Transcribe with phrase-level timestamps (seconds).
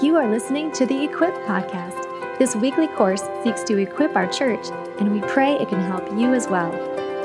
[0.00, 2.38] You are listening to the Equip Podcast.
[2.38, 4.68] This weekly course seeks to equip our church,
[5.00, 6.70] and we pray it can help you as well.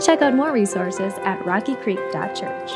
[0.04, 2.72] Check out more resources at rockycreek.church.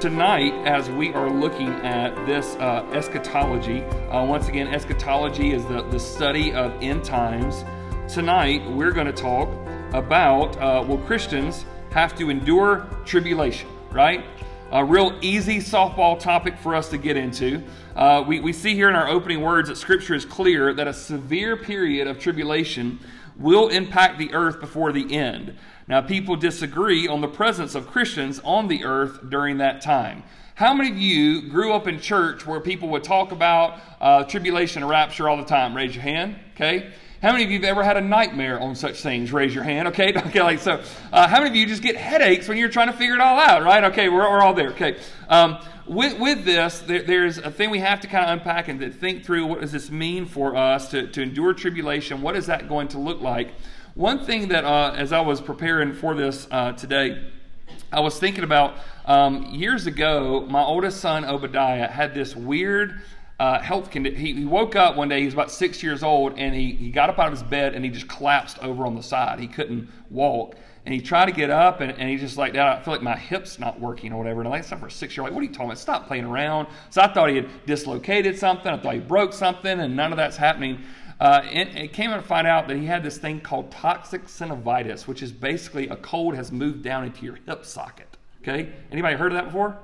[0.00, 5.82] Tonight, as we are looking at this uh, eschatology, uh, once again, eschatology is the,
[5.82, 7.62] the study of end times.
[8.08, 9.50] Tonight, we're going to talk
[9.92, 14.24] about uh, will Christians have to endure tribulation, right?
[14.72, 17.62] A real easy softball topic for us to get into.
[17.94, 20.94] Uh, we, we see here in our opening words that Scripture is clear that a
[20.94, 22.98] severe period of tribulation
[23.36, 25.58] will impact the earth before the end.
[25.88, 30.22] Now, people disagree on the presence of Christians on the earth during that time.
[30.54, 34.82] How many of you grew up in church where people would talk about uh, tribulation
[34.82, 35.76] and rapture all the time?
[35.76, 36.94] Raise your hand, okay?
[37.22, 39.32] How many of you have ever had a nightmare on such things?
[39.32, 40.12] Raise your hand, okay?
[40.32, 40.82] Okay, like so.
[41.12, 43.38] Uh, how many of you just get headaches when you're trying to figure it all
[43.38, 43.84] out, right?
[43.84, 44.98] Okay, we're, we're all there, okay.
[45.28, 48.92] Um, with, with this, there, there's a thing we have to kind of unpack and
[48.92, 52.22] think through what does this mean for us to, to endure tribulation?
[52.22, 53.54] What is that going to look like?
[53.94, 57.22] One thing that, uh, as I was preparing for this uh, today,
[57.92, 58.74] I was thinking about
[59.06, 63.00] um, years ago, my oldest son, Obadiah, had this weird
[63.42, 64.20] uh, health condition.
[64.20, 66.90] He, he, woke up one day, he was about six years old, and he, he
[66.90, 69.40] got up out of his bed and he just collapsed over on the side.
[69.40, 70.54] He couldn't walk.
[70.86, 73.16] And he tried to get up, and, and he just like, I feel like my
[73.16, 74.42] hip's not working or whatever.
[74.42, 75.78] And I'm like, for a six year old, like, what are you talking about?
[75.78, 76.68] Stop playing around.
[76.90, 78.72] So I thought he had dislocated something.
[78.72, 80.80] I thought he broke something, and none of that's happening.
[81.18, 84.26] Uh, and it came out to find out that he had this thing called toxic
[84.26, 88.16] synovitis, which is basically a cold has moved down into your hip socket.
[88.40, 88.72] Okay?
[88.92, 89.76] Anybody heard of that before?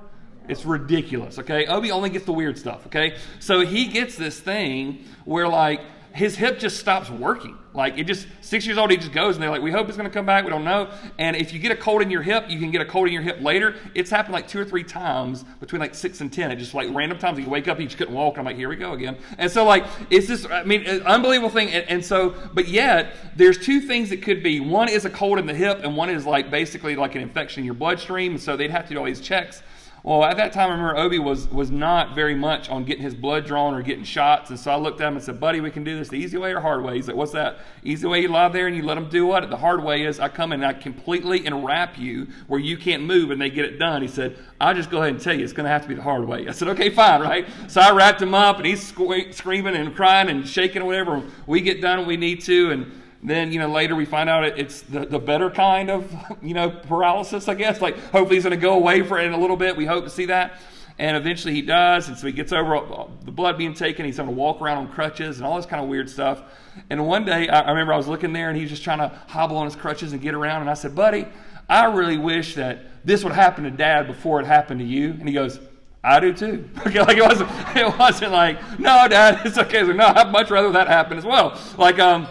[0.49, 1.67] It's ridiculous, okay?
[1.67, 3.17] Obi only gets the weird stuff, okay?
[3.39, 7.55] So he gets this thing where, like, his hip just stops working.
[7.71, 9.95] Like, it just, six years old, he just goes, and they're like, we hope it's
[9.95, 10.43] going to come back.
[10.43, 10.89] We don't know.
[11.19, 13.13] And if you get a cold in your hip, you can get a cold in
[13.13, 13.75] your hip later.
[13.93, 16.51] It's happened like two or three times between like six and 10.
[16.51, 18.39] It just like random times you wake up, you just couldn't walk.
[18.39, 19.17] I'm like, here we go again.
[19.37, 21.69] And so, like, it's just, I mean, unbelievable thing.
[21.69, 24.59] And, and so, but yet, there's two things that could be.
[24.59, 27.61] One is a cold in the hip, and one is like basically like an infection
[27.61, 28.39] in your bloodstream.
[28.39, 29.61] So they'd have to do all these checks.
[30.01, 33.13] Well, at that time, I remember Obi was, was not very much on getting his
[33.13, 34.49] blood drawn or getting shots.
[34.49, 36.37] And so I looked at him and said, Buddy, we can do this the easy
[36.37, 36.95] way or hard way.
[36.95, 37.59] He's like, What's that?
[37.83, 39.49] Easy way, you lie there and you let them do what?
[39.49, 43.03] The hard way is I come in and I completely enwrap you where you can't
[43.03, 44.01] move and they get it done.
[44.01, 45.95] He said, I'll just go ahead and tell you it's going to have to be
[45.95, 46.47] the hard way.
[46.47, 47.47] I said, Okay, fine, right?
[47.67, 51.23] So I wrapped him up and he's screaming and crying and shaking or whatever.
[51.45, 52.71] We get done when we need to.
[52.71, 56.53] And then, you know, later we find out it's the, the better kind of, you
[56.53, 57.81] know, paralysis, I guess.
[57.81, 59.75] Like, hopefully he's going to go away for it in a little bit.
[59.75, 60.59] We hope to see that.
[60.97, 62.07] And eventually he does.
[62.07, 64.05] And so he gets over the blood being taken.
[64.05, 66.43] He's going to walk around on crutches and all this kind of weird stuff.
[66.89, 69.09] And one day, I remember I was looking there and he was just trying to
[69.27, 70.61] hobble on his crutches and get around.
[70.61, 71.25] And I said, buddy,
[71.67, 75.11] I really wish that this would happen to dad before it happened to you.
[75.11, 75.59] And he goes,
[76.03, 76.69] I do too.
[76.85, 79.83] Okay, like it wasn't, it wasn't like, no, dad, it's okay.
[79.83, 81.59] Like, no, I'd much rather that happen as well.
[81.77, 82.27] Like, um,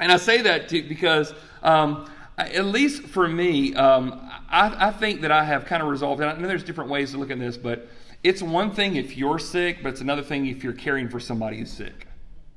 [0.00, 5.20] and I say that to, because, um, at least for me, um, I, I, think
[5.20, 7.38] that I have kind of resolved, and I know there's different ways to look at
[7.38, 7.86] this, but
[8.24, 11.58] it's one thing if you're sick, but it's another thing if you're caring for somebody
[11.58, 12.06] who's sick.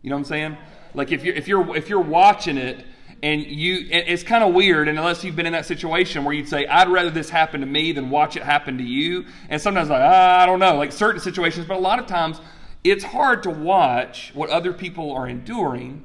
[0.01, 0.57] You know what I'm saying?
[0.93, 2.85] Like if you're if you're if you're watching it
[3.23, 6.47] and you it's kind of weird and unless you've been in that situation where you'd
[6.47, 9.89] say i'd rather this happen to me than watch it happen to you and sometimes
[9.89, 12.41] like ah, i don't know like certain situations but a lot of times
[12.83, 16.03] it's hard to watch what other people are enduring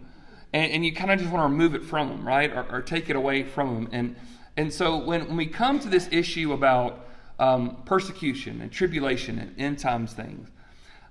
[0.52, 2.50] and, and you kind of just want to remove it from them, right?
[2.50, 3.88] Or, or, take it away from them.
[3.92, 4.16] And,
[4.56, 7.06] and so when, when we come to this issue about
[7.38, 10.48] um, persecution and tribulation and end times things,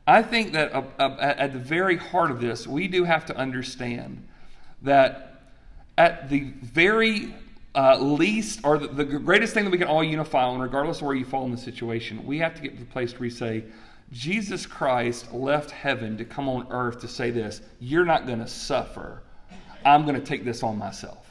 [0.08, 3.36] I think that uh, uh, at the very heart of this, we do have to
[3.36, 4.26] understand
[4.82, 5.42] that
[5.98, 7.34] at the very
[7.76, 11.04] uh, least, or the, the, greatest thing that we can all unify on, regardless of
[11.04, 13.30] where you fall in the situation, we have to get to the place where we
[13.30, 13.64] say,
[14.12, 18.48] Jesus Christ left heaven to come on earth to say this You're not going to
[18.48, 19.22] suffer
[19.86, 21.26] I'm going to take this on myself.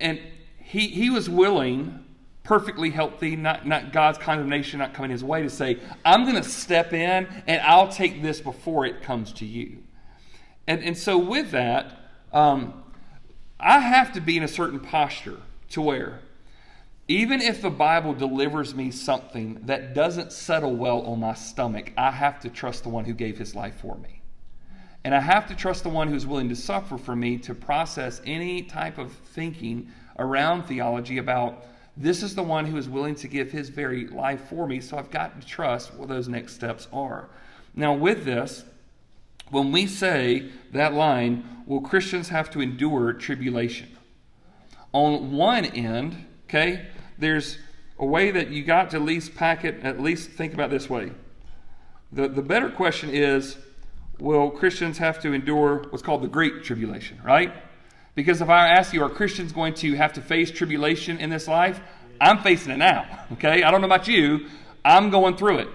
[0.00, 0.20] And
[0.58, 2.04] he, he was willing,
[2.42, 6.48] perfectly healthy, not, not God's condemnation not coming his way, to say, I'm going to
[6.48, 9.78] step in and I'll take this before it comes to you.
[10.66, 11.92] And, and so, with that,
[12.32, 12.82] um,
[13.60, 15.40] I have to be in a certain posture
[15.70, 16.20] to where,
[17.06, 22.10] even if the Bible delivers me something that doesn't settle well on my stomach, I
[22.10, 24.22] have to trust the one who gave his life for me.
[25.04, 28.22] And I have to trust the one who's willing to suffer for me to process
[28.24, 31.66] any type of thinking around theology about
[31.96, 34.80] this is the one who is willing to give his very life for me.
[34.80, 37.28] So I've got to trust what those next steps are.
[37.74, 38.64] Now, with this,
[39.50, 43.88] when we say that line, will Christians have to endure tribulation?
[44.92, 46.86] On one end, okay,
[47.18, 47.58] there's
[47.98, 50.90] a way that you got to at least pack it, at least think about this
[50.90, 51.12] way
[52.12, 53.56] The, the better question is
[54.18, 57.52] will Christians have to endure what's called the Great Tribulation, right?
[58.14, 61.48] Because if I ask you, are Christians going to have to face tribulation in this
[61.48, 61.80] life?
[62.20, 63.62] I'm facing it now, okay?
[63.62, 64.46] I don't know about you.
[64.84, 65.68] I'm going through it.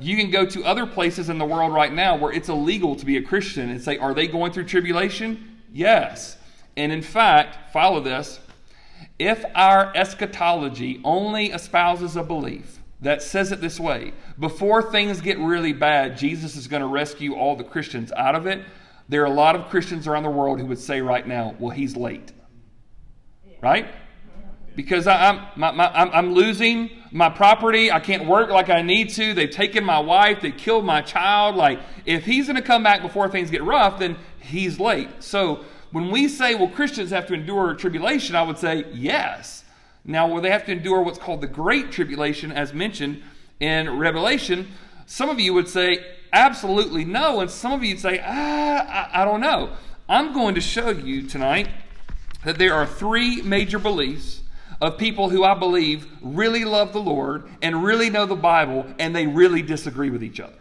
[0.00, 3.04] You can go to other places in the world right now where it's illegal to
[3.04, 5.60] be a Christian and say, are they going through tribulation?
[5.72, 6.36] Yes.
[6.76, 8.38] And in fact, follow this.
[9.18, 15.38] If our eschatology only espouses a belief that says it this way before things get
[15.38, 18.64] really bad, Jesus is going to rescue all the Christians out of it,
[19.08, 21.70] there are a lot of Christians around the world who would say right now, well,
[21.70, 22.32] he's late.
[23.60, 23.88] Right?
[24.76, 27.90] Because I, am my, my, I'm losing my property.
[27.90, 29.34] I can't work like I need to.
[29.34, 30.40] They've taken my wife.
[30.40, 31.56] They killed my child.
[31.56, 35.08] Like, if he's going to come back before things get rough, then he's late.
[35.20, 39.64] So, when we say, well, Christians have to endure tribulation, I would say yes.
[40.08, 43.22] Now, will they have to endure what's called the Great Tribulation, as mentioned
[43.60, 44.68] in Revelation?
[45.04, 46.02] Some of you would say,
[46.32, 47.40] absolutely no.
[47.40, 49.76] And some of you would say, ah, I, I don't know.
[50.08, 51.68] I'm going to show you tonight
[52.46, 54.40] that there are three major beliefs
[54.80, 59.14] of people who I believe really love the Lord and really know the Bible and
[59.14, 60.58] they really disagree with each other.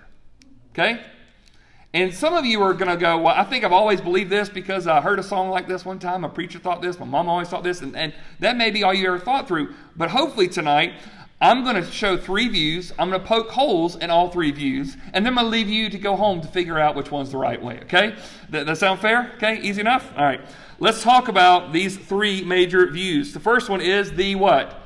[0.73, 0.99] Okay?
[1.97, 4.49] And some of you are going to go, Well, I think I've always believed this
[4.49, 6.23] because I heard a song like this one time.
[6.23, 6.99] A preacher thought this.
[6.99, 7.81] My mom always thought this.
[7.81, 9.73] And, and that may be all you ever thought through.
[9.95, 10.93] But hopefully tonight,
[11.41, 12.93] I'm going to show three views.
[12.99, 14.95] I'm going to poke holes in all three views.
[15.11, 17.31] And then I'm going to leave you to go home to figure out which one's
[17.31, 17.79] the right way.
[17.85, 18.15] Okay?
[18.51, 19.31] That, that sound fair?
[19.37, 19.59] Okay?
[19.61, 20.13] Easy enough?
[20.15, 20.41] All right.
[20.77, 23.33] Let's talk about these three major views.
[23.33, 24.83] The first one is the what?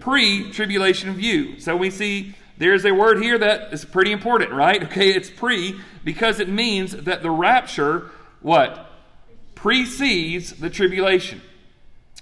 [0.00, 1.60] Pre tribulation view.
[1.60, 4.82] So we see there's a word here that is pretty important, right?
[4.84, 8.10] Okay, it's pre because it means that the rapture,
[8.40, 8.90] what?
[9.54, 11.40] Precedes the tribulation.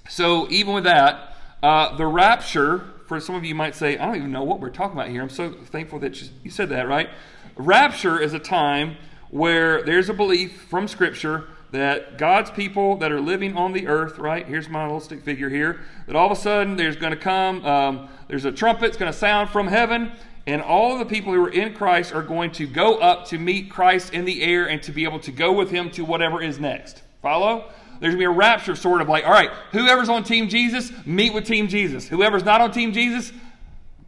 [0.08, 4.16] So even with that, uh, the rapture, for some of you might say, I don't
[4.16, 5.22] even know what we're talking about here.
[5.22, 7.10] I'm so thankful that you said that, right?
[7.56, 8.96] Rapture is a time
[9.30, 14.18] where there's a belief from Scripture that God's people that are living on the earth,
[14.18, 14.46] right?
[14.46, 15.80] Here's my little stick figure here.
[16.06, 19.18] That all of a sudden there's going to come, um, there's a trumpet going to
[19.18, 20.12] sound from heaven,
[20.46, 23.70] and all the people who are in Christ are going to go up to meet
[23.70, 26.58] Christ in the air and to be able to go with him to whatever is
[26.58, 27.02] next.
[27.20, 27.70] Follow?
[28.00, 30.90] There's going to be a rapture sort of like, all right, whoever's on Team Jesus,
[31.06, 32.08] meet with Team Jesus.
[32.08, 33.32] Whoever's not on Team Jesus,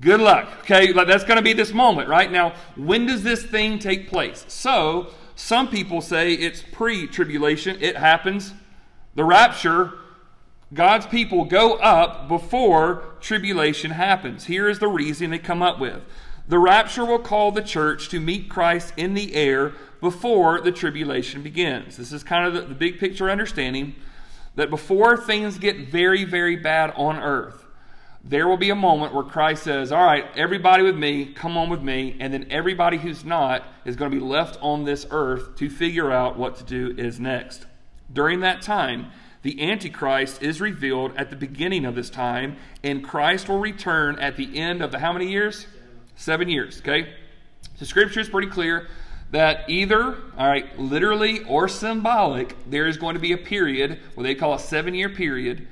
[0.00, 0.48] good luck.
[0.60, 2.30] Okay, that's going to be this moment, right?
[2.30, 4.44] Now, when does this thing take place?
[4.48, 8.52] So, some people say it's pre tribulation, it happens.
[9.14, 9.92] The rapture,
[10.72, 14.44] God's people go up before tribulation happens.
[14.44, 16.02] Here is the reason they come up with.
[16.46, 21.42] The rapture will call the church to meet Christ in the air before the tribulation
[21.42, 21.96] begins.
[21.96, 23.94] This is kind of the, the big picture understanding
[24.56, 27.64] that before things get very, very bad on earth,
[28.22, 31.68] there will be a moment where Christ says, All right, everybody with me, come on
[31.68, 32.16] with me.
[32.20, 36.10] And then everybody who's not is going to be left on this earth to figure
[36.10, 37.66] out what to do is next.
[38.12, 39.10] During that time,
[39.42, 44.36] the Antichrist is revealed at the beginning of this time, and Christ will return at
[44.36, 45.66] the end of the how many years?
[46.16, 47.12] Seven years, okay?
[47.78, 48.88] The scripture is pretty clear
[49.30, 54.22] that either, all right, literally or symbolic, there is going to be a period, what
[54.22, 55.66] they call a seven year period,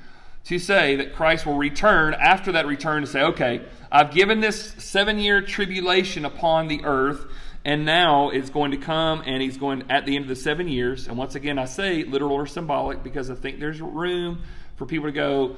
[0.44, 4.74] to say that Christ will return after that return to say, okay, I've given this
[4.78, 7.24] seven year tribulation upon the earth,
[7.64, 10.66] and now it's going to come and he's going at the end of the seven
[10.66, 11.06] years.
[11.06, 14.42] And once again, I say literal or symbolic because I think there's room
[14.74, 15.56] for people to go,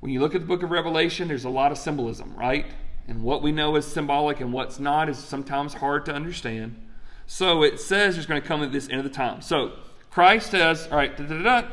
[0.00, 2.64] when you look at the book of Revelation, there's a lot of symbolism, right?
[3.08, 6.80] And what we know is symbolic and what's not is sometimes hard to understand.
[7.26, 9.40] So it says there's going to come at this end of the time.
[9.42, 9.72] So
[10.10, 11.12] Christ says, all right,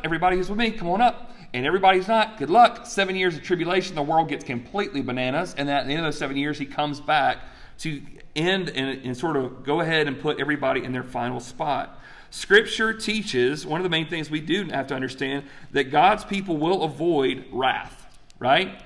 [0.04, 2.86] everybody who's with me, come on up and everybody's not, good luck.
[2.86, 5.56] Seven years of tribulation, the world gets completely bananas.
[5.58, 7.40] And at the end of those seven years, he comes back
[7.80, 8.02] to
[8.36, 12.00] end and, and sort of go ahead and put everybody in their final spot.
[12.30, 16.58] Scripture teaches one of the main things we do have to understand that God's people
[16.58, 18.06] will avoid wrath,
[18.38, 18.82] right?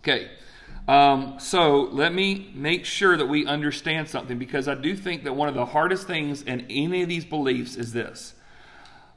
[0.00, 0.30] Okay.
[0.88, 5.34] Um, so let me make sure that we understand something because I do think that
[5.34, 8.34] one of the hardest things in any of these beliefs is this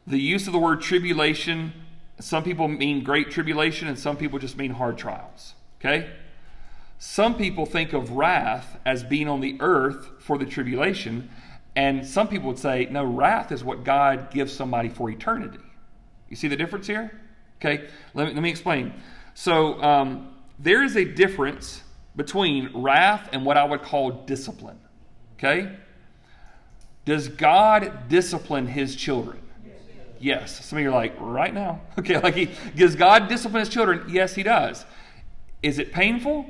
[0.07, 1.73] the use of the word tribulation
[2.19, 5.53] some people mean great tribulation, and some people just mean hard trials.
[5.79, 6.09] Okay?
[6.97, 11.29] Some people think of wrath as being on the earth for the tribulation,
[11.75, 15.59] and some people would say, no, wrath is what God gives somebody for eternity.
[16.27, 17.21] You see the difference here?
[17.61, 18.93] Okay, let me, let me explain.
[19.33, 20.28] So, um,
[20.59, 21.81] there is a difference
[22.15, 24.79] between wrath and what I would call discipline.
[25.37, 25.75] Okay?
[27.05, 29.39] Does God discipline his children?
[30.19, 30.65] Yes.
[30.65, 31.81] Some of you are like, right now.
[31.99, 34.05] Okay, like he does God discipline his children?
[34.09, 34.85] Yes, he does.
[35.61, 36.45] Is it painful?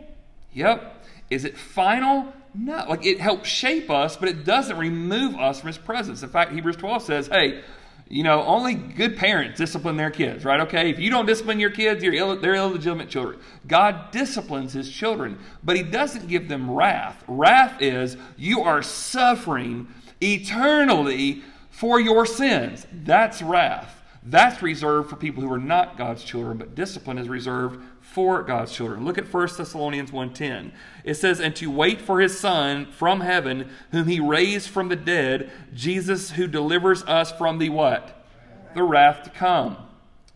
[0.54, 1.06] Yep.
[1.30, 2.34] Is it final?
[2.54, 6.24] No, like it helps shape us, but it doesn't remove us from His presence.
[6.24, 7.62] In fact, Hebrews 12 says, hey,
[8.10, 10.60] you know, only good parents discipline their kids, right?
[10.62, 13.40] Okay, if you don't discipline your kids, you're Ill, they're illegitimate children.
[13.68, 17.24] God disciplines His children, but He doesn't give them wrath.
[17.28, 19.88] Wrath is you are suffering
[20.22, 22.88] eternally for your sins.
[22.92, 23.99] That's wrath.
[24.22, 28.74] That's reserved for people who are not God's children, but discipline is reserved for God's
[28.74, 29.06] children.
[29.06, 30.74] Look at 1 Thessalonians 1:10.
[31.04, 34.96] It says, "And to wait for his son from heaven, whom he raised from the
[34.96, 38.26] dead, Jesus who delivers us from the what?
[38.74, 39.78] The wrath to come."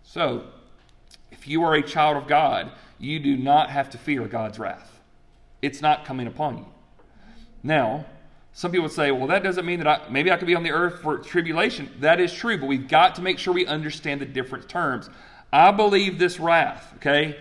[0.04, 0.46] So,
[1.32, 5.02] if you are a child of God, you do not have to fear God's wrath.
[5.62, 6.68] It's not coming upon you.
[7.64, 8.06] Now,
[8.54, 10.64] some people would say, well, that doesn't mean that I, maybe I could be on
[10.64, 11.90] the earth for tribulation.
[12.00, 15.10] That is true, but we've got to make sure we understand the different terms.
[15.52, 17.36] I believe this wrath, okay,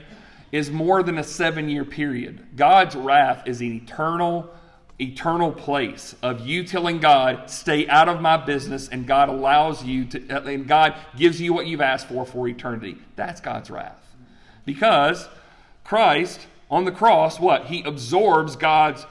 [0.53, 2.57] is more than a seven year period.
[2.57, 4.55] God's wrath is an eternal,
[4.99, 10.07] eternal place of you telling God, stay out of my business, and God allows you
[10.07, 12.97] to, and God gives you what you've asked for for eternity.
[13.17, 14.01] That's God's wrath.
[14.65, 15.29] Because
[15.85, 16.41] Christ
[16.71, 17.67] on the cross, what?
[17.67, 19.05] He absorbs God's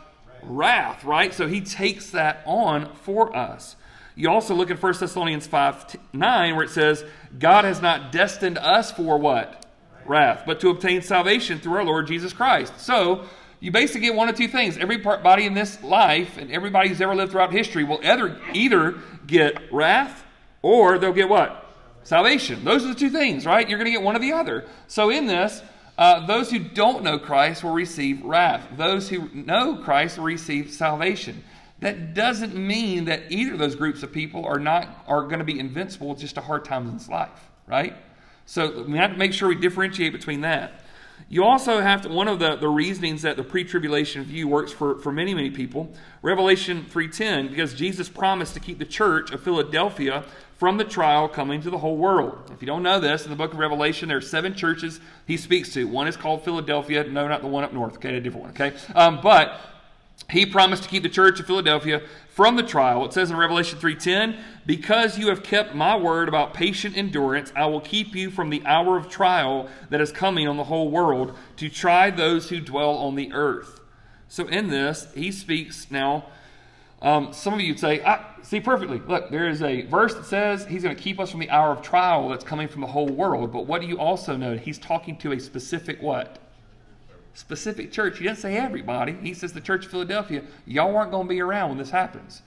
[0.44, 1.34] wrath, right?
[1.34, 3.76] So he takes that on for us.
[4.16, 7.04] You also look at 1 Thessalonians 5 9, where it says,
[7.40, 9.66] God has not destined us for what?
[10.06, 12.80] Wrath, but to obtain salvation through our Lord Jesus Christ.
[12.80, 13.26] So,
[13.60, 14.78] you basically get one of two things.
[14.78, 18.96] Everybody in this life and everybody who's ever lived throughout history will either, either
[19.28, 20.26] get wrath
[20.64, 21.72] or they'll get what?
[22.04, 22.66] Salvation.
[22.66, 23.70] Those are the two things, right?
[23.70, 24.66] You're going to get one or the other.
[24.88, 25.62] So, in this,
[26.02, 28.68] uh, those who don't know Christ will receive wrath.
[28.76, 31.44] Those who know Christ will receive salvation.
[31.80, 35.46] That doesn't mean that either of those groups of people are not are going to
[35.46, 37.96] be invincible just to hard times in this life, right?
[38.48, 40.82] So we have to make sure we differentiate between that.
[41.30, 44.98] You also have to, one of the, the reasonings that the pre-tribulation view works for,
[45.02, 45.94] for many, many people,
[46.24, 50.26] Revelation 3.10, because Jesus promised to keep the church of Philadelphia
[50.62, 52.38] from the trial coming to the whole world.
[52.54, 55.36] If you don't know this, in the book of Revelation, there are seven churches he
[55.36, 55.88] speaks to.
[55.88, 57.04] One is called Philadelphia.
[57.04, 57.96] No, not the one up north.
[57.96, 58.52] Okay, a different one.
[58.52, 59.60] Okay, um, but
[60.30, 63.04] he promised to keep the church of Philadelphia from the trial.
[63.06, 64.38] It says in Revelation 3:10,
[64.68, 68.62] "Because you have kept my word about patient endurance, I will keep you from the
[68.64, 72.98] hour of trial that is coming on the whole world to try those who dwell
[72.98, 73.80] on the earth."
[74.28, 76.26] So in this, he speaks now.
[77.02, 79.00] Um, some of you would say, "I see perfectly.
[79.00, 81.72] Look, there is a verse that says he's going to keep us from the hour
[81.72, 84.56] of trial that's coming from the whole world." But what do you also know?
[84.56, 86.38] He's talking to a specific what?
[87.34, 88.18] specific church.
[88.18, 89.14] He didn't say everybody.
[89.14, 92.42] He says the Church of Philadelphia, y'all aren't going to be around when this happens.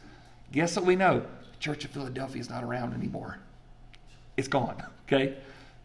[0.53, 1.21] Guess what we know?
[1.21, 3.39] The Church of Philadelphia is not around anymore.
[4.37, 4.83] It's gone.
[5.07, 5.37] Okay?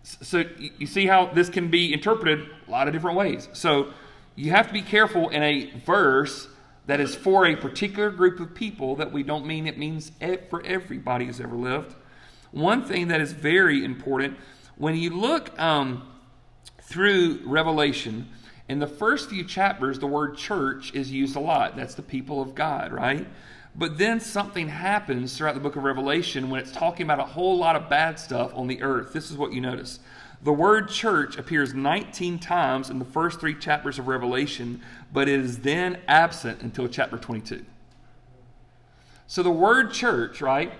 [0.01, 3.49] So you see how this can be interpreted a lot of different ways.
[3.51, 3.91] So
[4.37, 6.47] you have to be careful in a verse
[6.89, 10.11] that is for a particular group of people that we don't mean it means
[10.49, 11.93] for everybody who's ever lived.
[12.49, 14.37] One thing that is very important
[14.75, 16.09] when you look um,
[16.81, 18.27] through Revelation,
[18.67, 21.75] in the first few chapters, the word church is used a lot.
[21.75, 23.27] That's the people of God, right?
[23.75, 27.55] But then something happens throughout the book of Revelation when it's talking about a whole
[27.55, 29.13] lot of bad stuff on the earth.
[29.13, 29.99] This is what you notice.
[30.41, 34.81] The word church appears 19 times in the first three chapters of Revelation,
[35.11, 37.65] but it is then absent until chapter 22.
[39.27, 40.71] So the word church, right,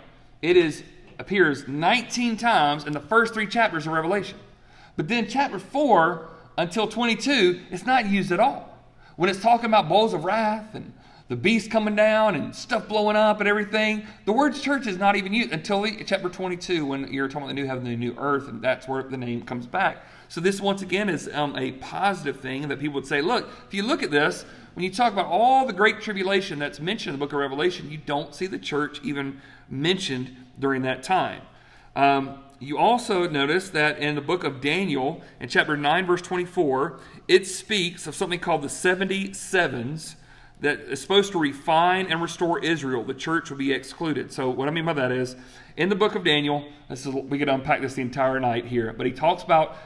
[0.42, 0.84] it is
[1.20, 4.40] appears 19 times in the first three chapters of Revelation.
[4.96, 8.78] But then chapter 4 until 22, it's not used at all.
[9.18, 10.94] When it's talking about bowls of wrath and
[11.30, 15.16] the beast coming down and stuff blowing up and everything, the word church is not
[15.16, 18.16] even used until chapter 22 when you're talking about the new heaven and the new
[18.18, 20.04] earth, and that's where the name comes back.
[20.28, 23.74] So, this once again is um, a positive thing that people would say, look, if
[23.74, 24.44] you look at this,
[24.74, 27.92] when you talk about all the great tribulation that's mentioned in the book of Revelation,
[27.92, 31.42] you don't see the church even mentioned during that time.
[31.96, 37.00] Um, you also notice that in the book of Daniel, in chapter 9, verse 24,
[37.28, 40.16] it speaks of something called the 70 sevens
[40.62, 43.04] that is supposed to refine and restore Israel.
[43.04, 44.32] The church will be excluded.
[44.32, 45.36] So, what I mean by that is,
[45.78, 48.94] in the book of Daniel, this is, we could unpack this the entire night here,
[48.94, 49.78] but he talks about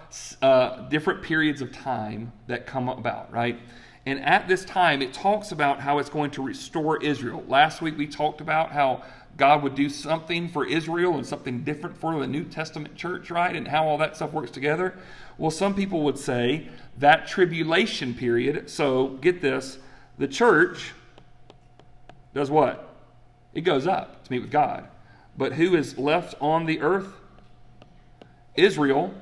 [0.41, 3.59] uh, different periods of time that come about, right?
[4.05, 7.43] And at this time, it talks about how it's going to restore Israel.
[7.47, 9.03] Last week, we talked about how
[9.37, 13.55] God would do something for Israel and something different for the New Testament church, right?
[13.55, 14.97] And how all that stuff works together.
[15.37, 19.77] Well, some people would say that tribulation period, so get this,
[20.17, 20.93] the church
[22.33, 22.89] does what?
[23.53, 24.87] It goes up to meet with God.
[25.37, 27.13] But who is left on the earth?
[28.55, 29.13] Israel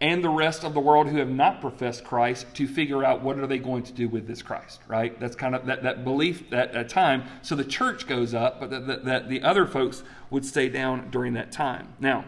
[0.00, 3.38] and the rest of the world who have not professed Christ to figure out what
[3.38, 5.18] are they going to do with this Christ, right?
[5.18, 7.24] That's kind of that, that belief at that time.
[7.42, 11.10] So the church goes up, but that, that, that the other folks would stay down
[11.10, 11.88] during that time.
[11.98, 12.24] Now,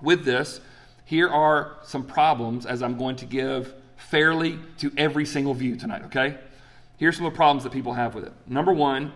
[0.00, 0.60] with this,
[1.04, 6.04] here are some problems as I'm going to give fairly to every single view tonight,
[6.04, 6.38] okay?
[6.96, 8.32] Here's some of the problems that people have with it.
[8.46, 9.12] Number one,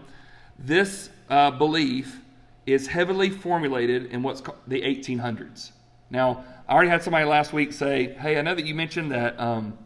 [0.58, 2.20] this uh, belief
[2.66, 5.72] is heavily formulated in what's called the 1800s.
[6.10, 9.38] Now, I already had somebody last week say, "Hey, I know that you mentioned that
[9.38, 9.78] um,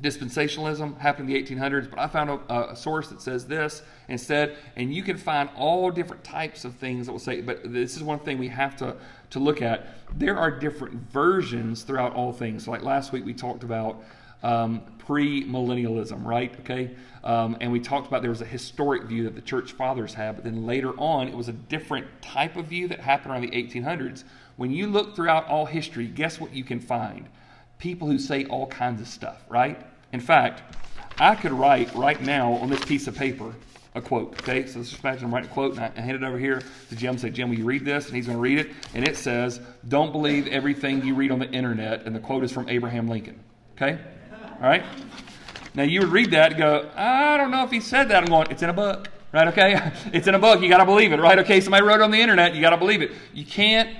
[0.00, 4.56] dispensationalism happened in the 1800s, but I found a, a, source that says this instead."
[4.76, 7.40] And you can find all different types of things that will say.
[7.40, 8.96] But this is one thing we have to
[9.30, 9.88] to look at.
[10.16, 12.68] There are different versions throughout all things.
[12.68, 14.02] Like last week, we talked about
[14.42, 16.54] um, pre-millennialism, right?
[16.60, 16.88] Okay,
[17.24, 20.36] um, and we talked about there was a historic view that the church fathers had,
[20.36, 23.50] but then later on, it was a different type of view that happened around the
[23.50, 24.22] 1800s
[24.54, 27.28] when you look throughout all history, guess what you can find?
[27.78, 29.84] People who say all kinds of stuff, right?
[30.12, 30.62] In fact,
[31.18, 33.52] I could write right now on this piece of paper
[33.96, 34.38] a quote.
[34.42, 36.62] Okay, so let's just imagine I'm writing a quote and I hand it over here
[36.90, 37.18] to Jim.
[37.18, 38.06] Say, Jim, will you read this?
[38.06, 41.40] And he's going to read it, and it says, "Don't believe everything you read on
[41.40, 43.40] the internet." And the quote is from Abraham Lincoln.
[43.76, 43.98] Okay,
[44.68, 44.84] right.
[45.74, 48.28] Now you would read that and go, "I don't know if he said that." I'm
[48.28, 49.92] going, "It's in a book." Right, okay?
[50.12, 50.60] It's in a book.
[50.60, 51.38] You got to believe it, right?
[51.38, 52.54] Okay, somebody wrote it on the internet.
[52.54, 53.12] You got to believe it.
[53.32, 53.96] You can't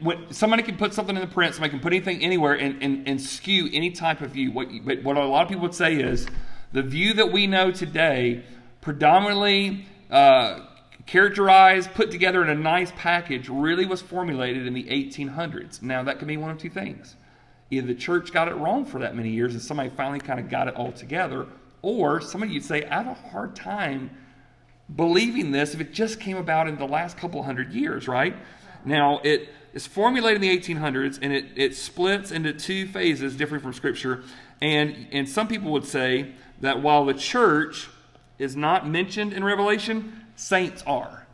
[0.00, 3.06] when somebody can put something in the print, somebody can put anything anywhere and, and,
[3.06, 4.50] and skew any type of view.
[4.50, 6.26] What, but what a lot of people would say is
[6.72, 8.42] the view that we know today,
[8.80, 10.60] predominantly uh,
[11.06, 15.82] characterized, put together in a nice package, really was formulated in the 1800s.
[15.82, 17.16] Now, that could be one of two things.
[17.70, 20.48] Either the church got it wrong for that many years and somebody finally kind of
[20.48, 21.46] got it all together,
[21.82, 24.10] or somebody you'd say, I have a hard time
[24.94, 28.36] believing this if it just came about in the last couple hundred years, right?
[28.84, 33.62] Now, it is formulated in the 1800s and it, it splits into two phases different
[33.62, 34.24] from Scripture.
[34.60, 37.88] And, and some people would say that while the church
[38.38, 41.26] is not mentioned in Revelation, saints are.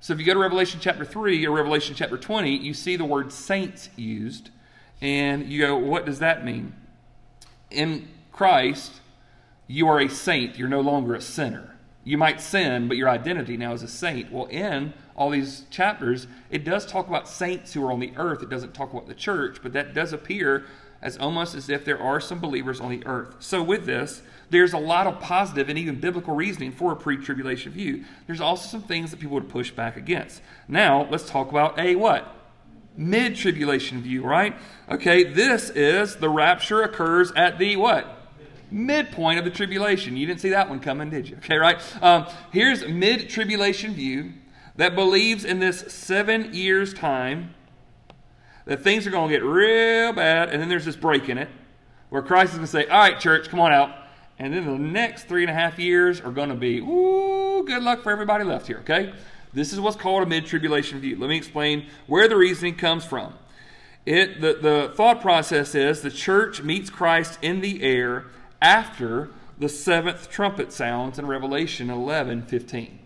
[0.00, 3.04] So if you go to Revelation chapter 3 or Revelation chapter 20, you see the
[3.04, 4.50] word saints used.
[5.00, 6.74] And you go, what does that mean?
[7.70, 9.00] In Christ,
[9.66, 10.58] you are a saint.
[10.58, 11.76] You're no longer a sinner.
[12.04, 14.32] You might sin, but your identity now is a saint.
[14.32, 18.42] Well, in all these chapters, it does talk about saints who are on the earth.
[18.42, 20.64] It doesn't talk about the church, but that does appear
[21.02, 23.36] as almost as if there are some believers on the earth.
[23.40, 27.16] So, with this, there's a lot of positive and even biblical reasoning for a pre
[27.18, 28.04] tribulation view.
[28.26, 30.40] There's also some things that people would push back against.
[30.66, 32.37] Now, let's talk about a what?
[32.98, 34.56] Mid tribulation view, right?
[34.90, 38.32] Okay, this is the rapture occurs at the what?
[38.72, 40.16] Midpoint of the tribulation.
[40.16, 41.36] You didn't see that one coming, did you?
[41.44, 41.80] Okay, right?
[42.02, 44.32] Um, here's mid tribulation view
[44.74, 47.54] that believes in this seven years' time
[48.64, 51.48] that things are going to get real bad, and then there's this break in it
[52.08, 53.94] where Christ is going to say, All right, church, come on out.
[54.40, 57.84] And then the next three and a half years are going to be, Ooh, good
[57.84, 59.12] luck for everybody left here, okay?
[59.52, 61.16] This is what's called a mid tribulation view.
[61.18, 63.34] Let me explain where the reasoning comes from.
[64.06, 68.26] It, the, the thought process is the church meets Christ in the air
[68.62, 72.98] after the seventh trumpet sounds in Revelation 11 15.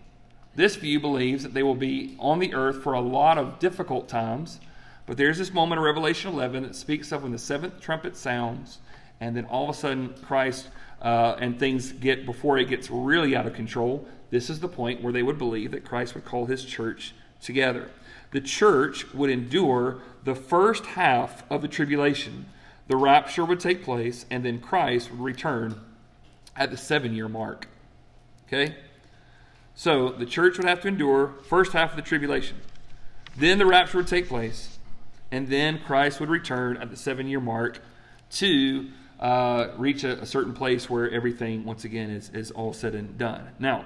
[0.55, 4.07] This view believes that they will be on the earth for a lot of difficult
[4.07, 4.59] times,
[5.05, 8.77] but there's this moment in Revelation 11 that speaks of when the seventh trumpet sounds,
[9.19, 10.69] and then all of a sudden Christ
[11.03, 15.03] uh, and things get, before it gets really out of control, this is the point
[15.03, 17.91] where they would believe that Christ would call his church together.
[18.31, 22.45] The church would endure the first half of the tribulation.
[22.87, 25.79] The rapture would take place, and then Christ would return
[26.55, 27.67] at the seven year mark.
[28.47, 28.75] Okay?
[29.75, 32.57] So the church would have to endure first half of the tribulation.
[33.35, 34.77] Then the rapture would take place,
[35.31, 37.81] and then Christ would return at the seven year mark
[38.31, 38.89] to
[39.19, 43.17] uh, reach a, a, certain place where everything, once again, is, is all said and
[43.17, 43.49] done.
[43.59, 43.85] Now,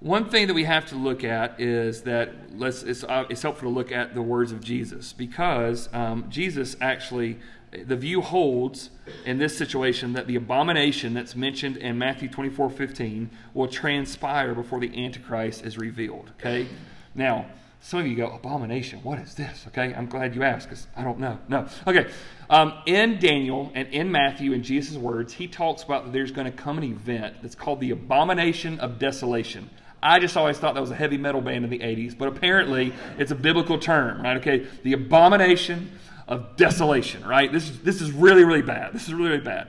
[0.00, 3.68] one thing that we have to look at is that let's, it's, uh, it's helpful
[3.68, 7.38] to look at the words of Jesus because um, Jesus actually
[7.70, 8.90] the view holds
[9.24, 14.80] in this situation that the abomination that's mentioned in Matthew 24 15 will transpire before
[14.80, 16.32] the Antichrist is revealed.
[16.40, 16.66] Okay?
[17.14, 17.46] Now,
[17.82, 19.64] some of you go, abomination, what is this?
[19.68, 21.38] Okay, I'm glad you asked because I don't know.
[21.48, 21.66] No.
[21.86, 22.10] Okay,
[22.50, 26.44] um, in Daniel and in Matthew, in Jesus' words, he talks about that there's going
[26.44, 29.70] to come an event that's called the abomination of desolation.
[30.02, 32.92] I just always thought that was a heavy metal band in the 80s, but apparently
[33.18, 34.36] it's a biblical term, right?
[34.38, 35.90] Okay, the abomination
[36.28, 37.50] of desolation, right?
[37.50, 38.92] This is, this is really, really bad.
[38.92, 39.68] This is really, really bad.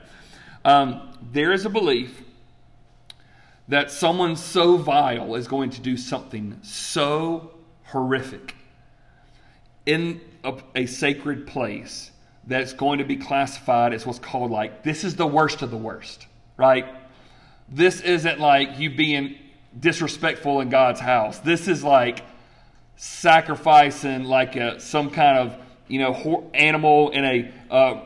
[0.64, 2.22] Um, there is a belief
[3.68, 7.51] that someone so vile is going to do something so
[7.92, 8.54] horrific
[9.86, 12.10] in a, a sacred place
[12.46, 15.76] that's going to be classified as what's called like this is the worst of the
[15.76, 16.26] worst,
[16.56, 16.86] right?
[17.68, 19.36] This isn't like you being
[19.78, 21.38] disrespectful in God's house.
[21.38, 22.24] This is like
[22.96, 25.56] sacrificing like a, some kind of
[25.88, 28.00] you know animal in a uh,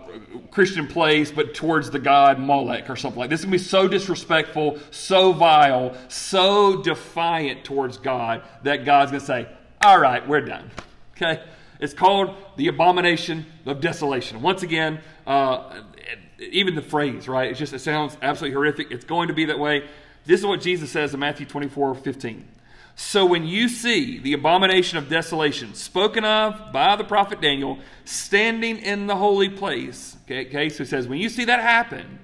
[0.51, 3.41] Christian place, but towards the god Molech or something like this.
[3.41, 9.49] It's gonna be so disrespectful, so vile, so defiant towards God that God's gonna say,
[9.87, 10.71] "All right, we're done."
[11.17, 11.43] Okay.
[11.79, 14.43] It's called the abomination of desolation.
[14.43, 15.83] Once again, uh,
[16.39, 17.51] even the phrase, right?
[17.51, 18.91] It just it sounds absolutely horrific.
[18.91, 19.89] It's going to be that way.
[20.25, 22.49] This is what Jesus says in Matthew 24, 15.
[22.99, 28.79] So when you see the abomination of desolation spoken of by the prophet Daniel standing
[28.79, 32.19] in the holy place, okay, okay so he says, when you see that happen,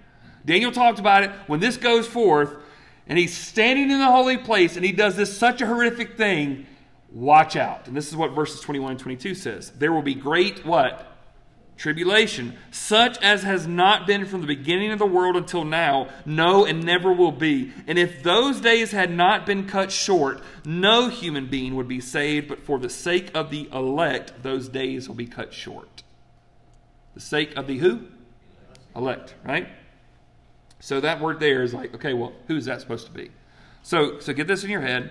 [0.47, 2.55] Daniel talked about it, when this goes forth,
[3.07, 6.67] and he's standing in the holy place, and he does this such a horrific thing,
[7.13, 7.87] watch out.
[7.89, 9.71] And this is what verses 21 and 22 says.
[9.71, 11.13] There will be great what?
[11.83, 16.65] tribulation, such as has not been from the beginning of the world until now, no,
[16.65, 17.73] and never will be.
[17.89, 22.47] And if those days had not been cut short, no human being would be saved,
[22.47, 26.05] but for the sake of the elect, those days will be cut short.
[27.15, 28.07] The sake of the who?
[28.95, 29.69] Elect, right?
[30.79, 33.31] So that word there is like, okay, well, who's that supposed to be?
[33.83, 35.11] So, so get this in your head.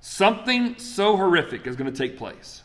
[0.00, 2.62] Something so horrific is going to take place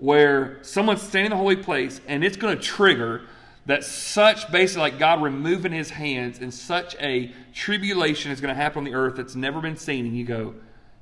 [0.00, 3.22] where someone's standing in the holy place and it's going to trigger
[3.66, 8.60] that such basically like God removing his hands and such a tribulation is going to
[8.60, 10.06] happen on the earth that's never been seen.
[10.06, 10.54] And you go,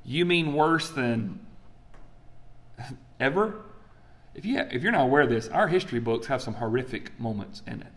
[0.04, 1.38] You mean worse than
[3.20, 3.62] ever?
[4.34, 7.62] If, you, if you're not aware of this, our history books have some horrific moments
[7.66, 7.92] in it.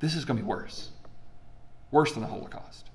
[0.00, 0.90] This is going to be worse.
[1.90, 2.85] Worse than the Holocaust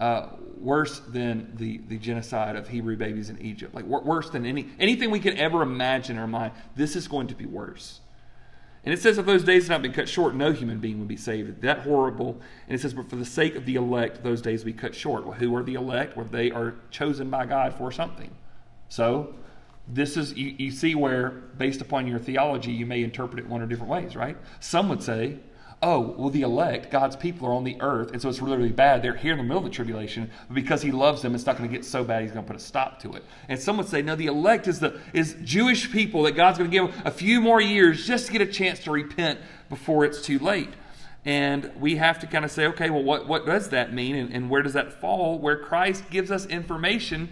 [0.00, 3.74] uh, worse than the, the genocide of Hebrew babies in Egypt.
[3.74, 6.52] Like worse than any anything we could ever imagine in our mind.
[6.74, 8.00] This is going to be worse.
[8.82, 11.08] And it says, if those days had not been cut short, no human being would
[11.08, 11.60] be saved.
[11.60, 12.40] That horrible.
[12.66, 15.26] And it says, but for the sake of the elect, those days be cut short.
[15.26, 16.16] Well, who are the elect?
[16.16, 18.30] Well, they are chosen by God for something.
[18.88, 19.34] So,
[19.86, 23.60] this is, you, you see where, based upon your theology, you may interpret it one
[23.60, 24.36] or different ways, right?
[24.60, 25.40] Some would say,
[25.82, 28.72] oh, well, the elect, God's people are on the earth, and so it's really, really
[28.72, 29.02] bad.
[29.02, 31.56] They're here in the middle of the tribulation, but because He loves them, it's not
[31.56, 33.24] going to get so bad, He's going to put a stop to it.
[33.48, 36.70] And some would say, no, the elect is the is Jewish people that God's going
[36.70, 39.40] to give a few more years just to get a chance to repent
[39.70, 40.70] before it's too late.
[41.24, 44.34] And we have to kind of say, okay, well, what, what does that mean, and,
[44.34, 45.38] and where does that fall?
[45.38, 47.30] Where Christ gives us information,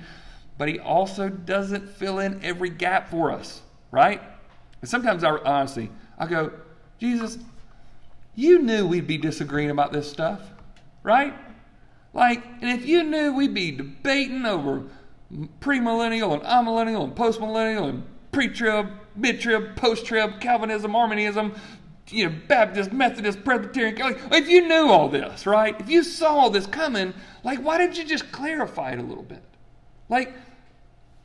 [0.57, 4.23] but He also doesn't fill in every gap for us, right?
[4.81, 6.53] And sometimes I honestly, I go,
[6.99, 7.39] Jesus,
[8.39, 10.41] you knew we'd be disagreeing about this stuff,
[11.03, 11.35] right?
[12.15, 14.85] Like, and if you knew we'd be debating over
[15.59, 21.53] premillennial and amillennial and postmillennial and pre-trib, mid-trib, post-trib, Calvinism, Arminianism,
[22.11, 25.79] you know, Baptist, Methodist, Presbyterian, like, if you knew all this, right?
[25.81, 29.25] If you saw all this coming, like, why didn't you just clarify it a little
[29.25, 29.43] bit?
[30.09, 30.33] Like,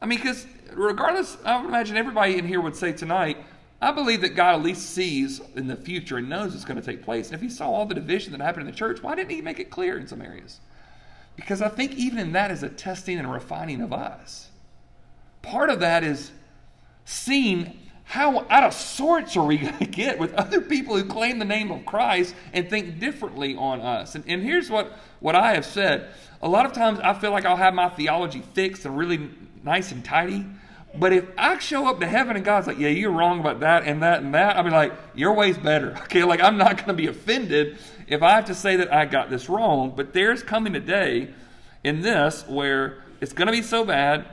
[0.02, 3.38] I mean, because regardless, I would imagine everybody in here would say tonight,
[3.84, 6.86] I believe that God at least sees in the future and knows it's going to
[6.86, 7.28] take place.
[7.28, 9.42] And if he saw all the division that happened in the church, why didn't he
[9.42, 10.60] make it clear in some areas?
[11.36, 14.50] Because I think even in that is a testing and refining of us.
[15.42, 16.32] Part of that is
[17.06, 21.40] seeing how out of sorts are we going to get with other people who claim
[21.40, 24.16] the name of Christ and think differently on us.
[24.16, 26.10] And, and here's what, what I have said.
[26.42, 29.30] A lot of times I feel like I'll have my theology fixed and really
[29.64, 30.46] nice and tidy.
[30.96, 33.84] But if I show up to heaven and God's like, yeah, you're wrong about that
[33.84, 35.98] and that and that, I'll be like, your way's better.
[36.04, 39.06] Okay, like I'm not going to be offended if I have to say that I
[39.06, 39.94] got this wrong.
[39.96, 41.34] But there's coming a day
[41.84, 44.28] in this where it's going to be so bad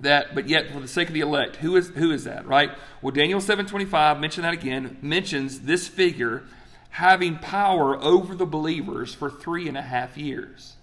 [0.00, 2.70] that, but yet for the sake of the elect, who is who is that, right?
[3.00, 6.42] Well, Daniel 7:25, mention that again, mentions this figure
[6.90, 10.74] having power over the believers for three and a half years.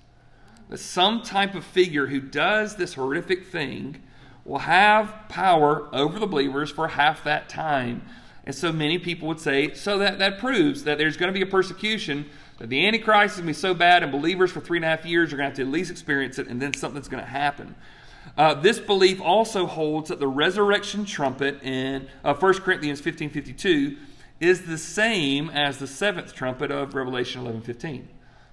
[0.70, 4.02] That Some type of figure who does this horrific thing
[4.48, 8.02] will have power over the believers for half that time.
[8.46, 11.42] And so many people would say, so that, that proves that there's going to be
[11.44, 12.26] a persecution,
[12.60, 14.88] that the Antichrist is going to be so bad, and believers for three and a
[14.88, 17.22] half years are going to have to at least experience it, and then something's going
[17.22, 17.76] to happen.
[18.38, 23.98] Uh, this belief also holds that the resurrection trumpet in uh, 1 Corinthians 15.52
[24.40, 28.06] is the same as the seventh trumpet of Revelation 11.15.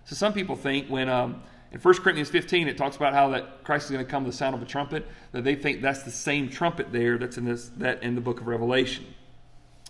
[0.07, 1.09] So some people think when...
[1.09, 1.40] Um,
[1.75, 4.33] in 1 Corinthians 15, it talks about how that Christ is going to come with
[4.33, 7.45] the sound of a trumpet, that they think that's the same trumpet there that's in
[7.45, 9.05] this that in the book of Revelation.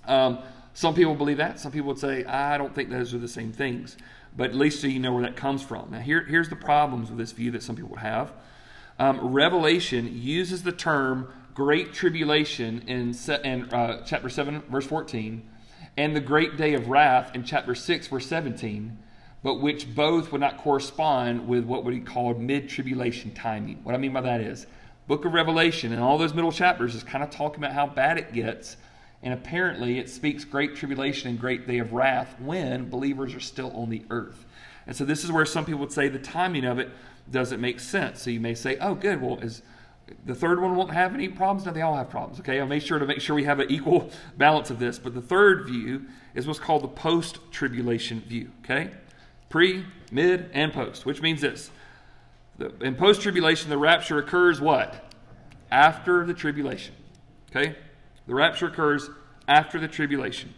[0.07, 0.39] Um,
[0.73, 1.61] some people believe that.
[1.61, 3.99] Some people would say, I don't think those are the same things.
[4.35, 5.91] But at least so you know where that comes from.
[5.91, 8.33] Now, here, here's the problems with this view that some people have.
[8.99, 15.49] Um, Revelation uses the term great tribulation in, in uh, chapter 7, verse 14,
[15.97, 18.99] and the great day of wrath in chapter 6, verse 17,
[19.45, 23.79] but which both would not correspond with what would be called mid tribulation timing.
[23.85, 24.67] What I mean by that is,
[25.07, 28.17] book of Revelation and all those middle chapters is kind of talking about how bad
[28.17, 28.79] it gets.
[29.23, 33.71] And apparently, it speaks great tribulation and great day of wrath when believers are still
[33.73, 34.47] on the earth.
[34.87, 36.91] And so, this is where some people would say the timing of it
[37.31, 38.23] doesn't make sense.
[38.23, 39.61] So, you may say, oh, good, well, is
[40.25, 41.67] the third one won't have any problems.
[41.67, 42.41] No, they all have problems.
[42.41, 44.99] Okay, I'll make sure to make sure we have an equal balance of this.
[44.99, 48.51] But the third view is what's called the post-tribulation view.
[48.65, 48.91] Okay,
[49.55, 51.71] pre, mid, and post, which means this:
[52.81, 55.13] in post-tribulation, the rapture occurs what?
[55.71, 56.97] After the tribulation.
[57.53, 57.77] Okay,
[58.27, 59.09] the rapture occurs
[59.47, 60.53] after the tribulation.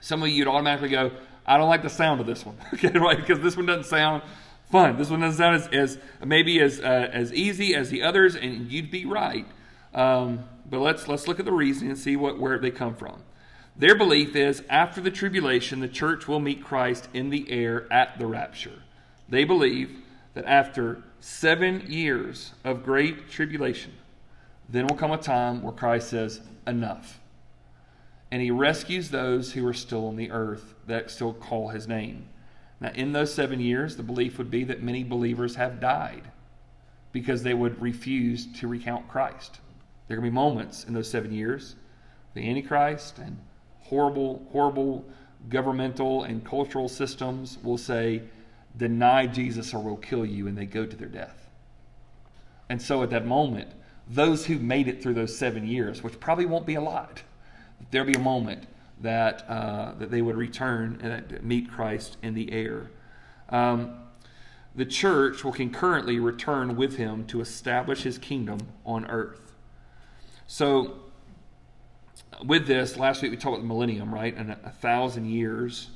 [0.00, 1.12] Some of you would automatically go,
[1.46, 3.16] "I don't like the sound of this one." okay, right?
[3.16, 4.24] Because this one doesn't sound
[4.72, 4.96] fun.
[4.96, 8.72] This one doesn't sound as, as maybe as uh, as easy as the others, and
[8.72, 9.46] you'd be right.
[9.94, 13.22] Um, but let's let's look at the reasoning and see what where they come from.
[13.80, 18.18] Their belief is after the tribulation, the church will meet Christ in the air at
[18.18, 18.82] the rapture.
[19.26, 20.02] They believe
[20.34, 23.92] that after seven years of great tribulation,
[24.68, 27.20] then will come a time where Christ says, Enough.
[28.30, 32.28] And he rescues those who are still on the earth that still call his name.
[32.80, 36.30] Now, in those seven years, the belief would be that many believers have died
[37.12, 39.58] because they would refuse to recount Christ.
[40.06, 41.76] There are going to be moments in those seven years,
[42.34, 43.38] the Antichrist and
[43.82, 45.04] horrible, horrible
[45.48, 48.22] governmental and cultural systems will say,
[48.76, 51.48] deny Jesus or we'll kill you, and they go to their death.
[52.68, 53.70] And so at that moment,
[54.08, 57.22] those who made it through those seven years, which probably won't be a lot,
[57.90, 58.66] there'll be a moment
[59.00, 62.90] that, uh, that they would return and meet Christ in the air.
[63.48, 63.96] Um,
[64.74, 69.52] the church will concurrently return with him to establish his kingdom on earth.
[70.46, 70.98] So,
[72.44, 74.36] with this, last week we talked about the millennium, right?
[74.36, 75.88] And a, a thousand years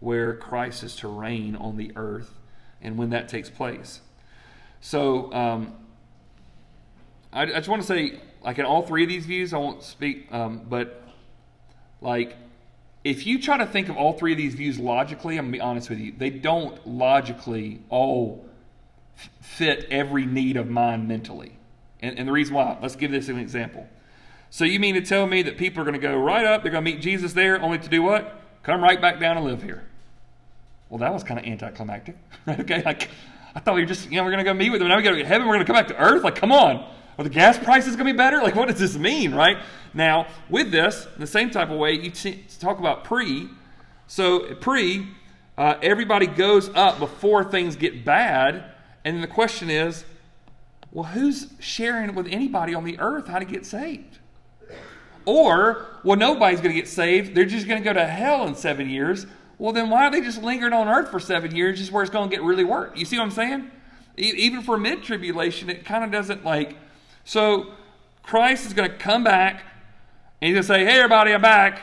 [0.00, 2.32] where Christ is to reign on the earth
[2.82, 4.00] and when that takes place.
[4.80, 5.74] So, um,
[7.32, 9.82] I, I, just want to say, like in all three of these views, I won't
[9.82, 11.02] speak, um, but
[12.00, 12.36] like,
[13.04, 15.58] if you try to think of all three of these views logically, I'm going to
[15.58, 18.48] be honest with you, they don't logically all
[19.16, 21.56] f- fit every need of mine mentally.
[22.00, 23.88] And, and the reason why, let's give this an example.
[24.56, 26.72] So, you mean to tell me that people are going to go right up, they're
[26.72, 28.40] going to meet Jesus there, only to do what?
[28.62, 29.84] Come right back down and live here.
[30.88, 32.16] Well, that was kind of anticlimactic,
[32.46, 32.60] right?
[32.60, 33.10] Okay, like,
[33.54, 34.88] I thought we were just, you know, we're going to go meet with him.
[34.88, 35.46] Now we got to get to heaven.
[35.46, 36.24] We're going to come back to earth.
[36.24, 36.90] Like, come on.
[37.18, 38.38] Are the gas prices going to be better?
[38.38, 39.58] Like, what does this mean, right?
[39.92, 43.50] Now, with this, in the same type of way, you t- talk about pre.
[44.06, 45.06] So, pre,
[45.58, 48.64] uh, everybody goes up before things get bad.
[49.04, 50.06] And the question is,
[50.92, 54.20] well, who's sharing with anybody on the earth how to get saved?
[55.26, 57.34] Or, well, nobody's going to get saved.
[57.34, 59.26] They're just going to go to hell in seven years.
[59.58, 62.12] Well, then why are they just lingering on earth for seven years, just where it's
[62.12, 62.96] going to get really worse?
[62.96, 63.70] You see what I'm saying?
[64.16, 66.76] Even for mid tribulation, it kind of doesn't like
[67.26, 67.72] so
[68.22, 69.64] Christ is going to come back
[70.40, 71.80] and he's going to say, Hey, everybody, I'm back,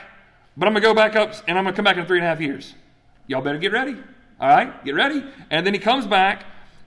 [0.56, 2.18] but I'm going to go back up and I'm going to come back in three
[2.18, 2.74] and a half years.
[3.26, 3.96] Y'all better get ready.
[4.40, 5.22] All right, get ready.
[5.50, 6.44] And then he comes back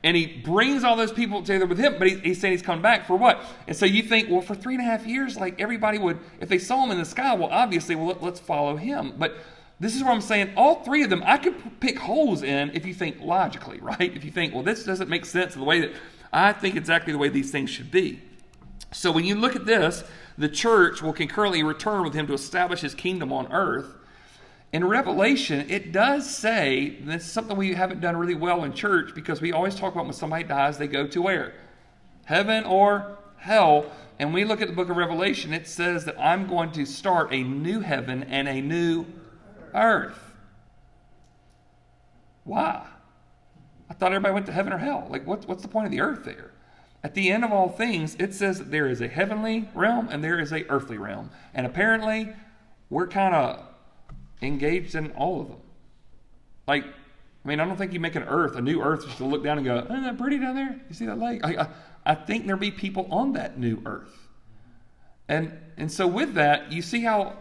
[0.07, 2.81] and he brings all those people together with him, but he, he's saying he's coming
[2.81, 3.43] back for what?
[3.67, 6.47] And so you think, well, for three and a half years, like everybody would, if
[6.47, 9.15] they saw him in the sky, well, obviously, well, let, let's follow him.
[9.17, 9.35] But
[9.81, 12.85] this is where I'm saying all three of them I could pick holes in if
[12.85, 14.15] you think logically, right?
[14.15, 15.91] If you think, well, this doesn't make sense the way that
[16.31, 18.21] I think exactly the way these things should be.
[18.93, 20.05] So when you look at this,
[20.37, 23.93] the church will concurrently return with him to establish his kingdom on earth.
[24.73, 28.73] In Revelation, it does say, and this is something we haven't done really well in
[28.73, 31.53] church because we always talk about when somebody dies, they go to where?
[32.25, 33.91] Heaven or hell.
[34.19, 37.31] And we look at the book of Revelation, it says that I'm going to start
[37.31, 39.05] a new heaven and a new
[39.73, 40.19] earth.
[42.43, 42.85] Why?
[43.89, 45.07] I thought everybody went to heaven or hell.
[45.09, 46.51] Like, what, what's the point of the earth there?
[47.03, 50.21] At the end of all things, it says that there is a heavenly realm and
[50.21, 51.29] there is a earthly realm.
[51.53, 52.33] And apparently,
[52.89, 53.63] we're kind of
[54.41, 55.57] engaged in all of them.
[56.67, 59.25] Like, I mean, I don't think you make an earth, a new earth, just to
[59.25, 60.79] look down and go, isn't that pretty down there?
[60.89, 61.41] You see that lake?
[61.43, 61.67] I, I,
[62.05, 64.27] I think there'll be people on that new earth.
[65.29, 67.37] And, and so, with that, you see how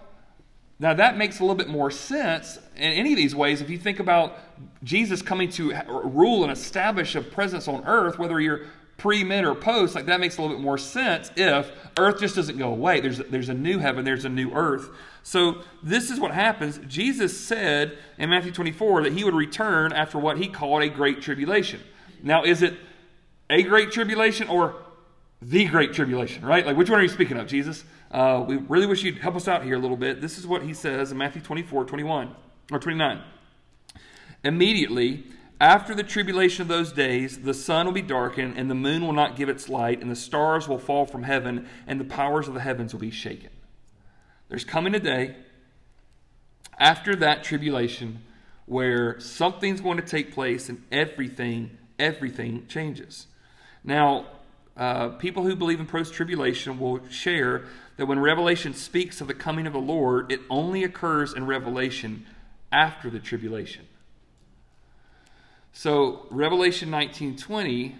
[0.78, 3.78] now that makes a little bit more sense in any of these ways if you
[3.78, 4.38] think about
[4.84, 9.54] Jesus coming to rule and establish a presence on earth, whether you're pre, mid, or
[9.54, 13.00] post, like that makes a little bit more sense if earth just doesn't go away.
[13.00, 14.88] There's, there's a new heaven, there's a new earth.
[15.22, 16.78] So this is what happens.
[16.86, 21.20] Jesus said in Matthew 24 that he would return after what he called a great
[21.20, 21.80] tribulation.
[22.22, 22.74] Now, is it
[23.50, 24.76] a great tribulation or
[25.42, 26.64] the great tribulation, right?
[26.64, 27.84] Like, which one are you speaking of, Jesus?
[28.10, 30.20] Uh, we really wish you'd help us out here a little bit.
[30.20, 32.34] This is what he says in Matthew 24, 21,
[32.72, 33.20] or 29.
[34.44, 35.24] Immediately
[35.60, 39.14] after the tribulation of those days, the sun will be darkened, and the moon will
[39.14, 42.54] not give its light, and the stars will fall from heaven, and the powers of
[42.54, 43.50] the heavens will be shaken.
[44.48, 45.36] There's coming a day
[46.78, 48.20] after that tribulation
[48.66, 53.26] where something's going to take place and everything, everything changes.
[53.82, 54.26] Now,
[54.76, 57.64] uh, people who believe in post tribulation will share
[57.96, 62.26] that when Revelation speaks of the coming of the Lord, it only occurs in Revelation
[62.70, 63.86] after the tribulation.
[65.78, 67.96] So Revelation 19:20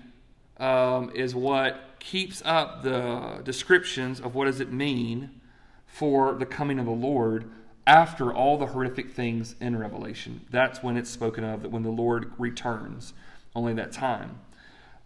[0.56, 5.42] um, is what keeps up the descriptions of what does it mean
[5.86, 7.50] for the coming of the Lord
[7.86, 10.40] after all the horrific things in Revelation.
[10.48, 13.12] That's when it's spoken of that when the Lord returns,
[13.54, 14.40] only that time.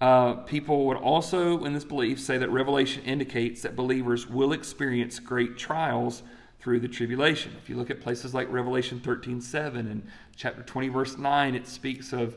[0.00, 5.18] Uh, people would also, in this belief, say that Revelation indicates that believers will experience
[5.18, 6.22] great trials
[6.60, 7.50] through the tribulation.
[7.60, 10.06] If you look at places like Revelation 13 7 and
[10.36, 12.36] chapter 20, verse 9, it speaks of,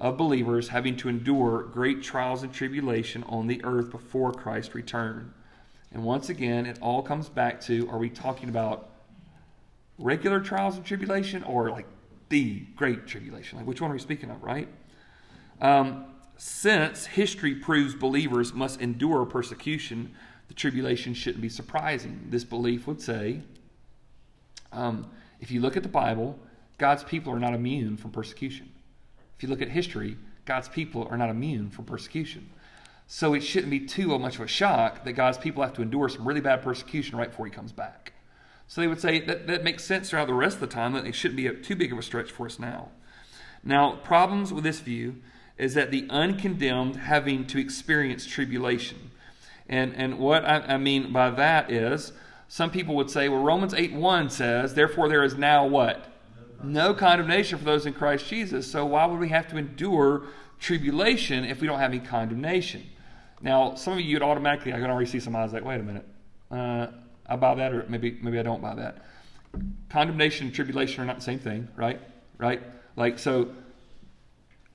[0.00, 5.32] of believers having to endure great trials and tribulation on the earth before Christ return.
[5.92, 8.90] And once again, it all comes back to are we talking about
[9.98, 11.86] regular trials and tribulation or like
[12.28, 13.58] the great tribulation?
[13.58, 14.68] Like, which one are we speaking of, right?
[15.60, 16.04] Um,
[16.36, 20.14] since history proves believers must endure persecution,
[20.46, 22.26] the tribulation shouldn't be surprising.
[22.30, 23.42] This belief would say
[24.72, 26.38] um, if you look at the Bible,
[26.78, 28.70] God's people are not immune from persecution.
[29.38, 32.50] If you look at history, God's people are not immune from persecution.
[33.06, 36.08] So it shouldn't be too much of a shock that God's people have to endure
[36.08, 38.14] some really bad persecution right before he comes back.
[38.66, 41.06] So they would say that that makes sense throughout the rest of the time, that
[41.06, 42.88] it shouldn't be too big of a stretch for us now.
[43.62, 45.22] Now, problems with this view
[45.56, 49.12] is that the uncondemned having to experience tribulation.
[49.68, 52.12] And, and what I, I mean by that is,
[52.48, 56.07] some people would say, well, Romans 8 1 says, therefore there is now what?
[56.62, 58.70] No condemnation for those in Christ Jesus.
[58.70, 60.24] So why would we have to endure
[60.58, 62.84] tribulation if we don't have any condemnation?
[63.40, 65.84] Now, some of you would automatically, I can already see some eyes like, wait a
[65.84, 66.06] minute,
[66.50, 66.88] uh,
[67.26, 69.04] I buy that, or maybe maybe I don't buy that.
[69.90, 72.00] Condemnation and tribulation are not the same thing, right?
[72.38, 72.62] Right?
[72.96, 73.50] Like so,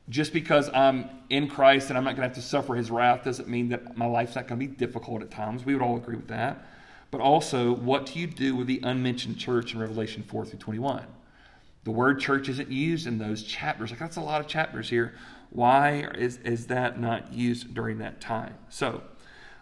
[0.09, 3.23] just because I'm in Christ and I'm not going to have to suffer his wrath
[3.23, 5.65] doesn't mean that my life's not going to be difficult at times.
[5.65, 6.65] We would all agree with that.
[7.11, 11.05] But also, what do you do with the unmentioned church in Revelation 4 through 21?
[11.83, 13.91] The word church isn't used in those chapters.
[13.91, 15.13] Like, that's a lot of chapters here.
[15.49, 18.55] Why is, is that not used during that time?
[18.69, 19.01] So,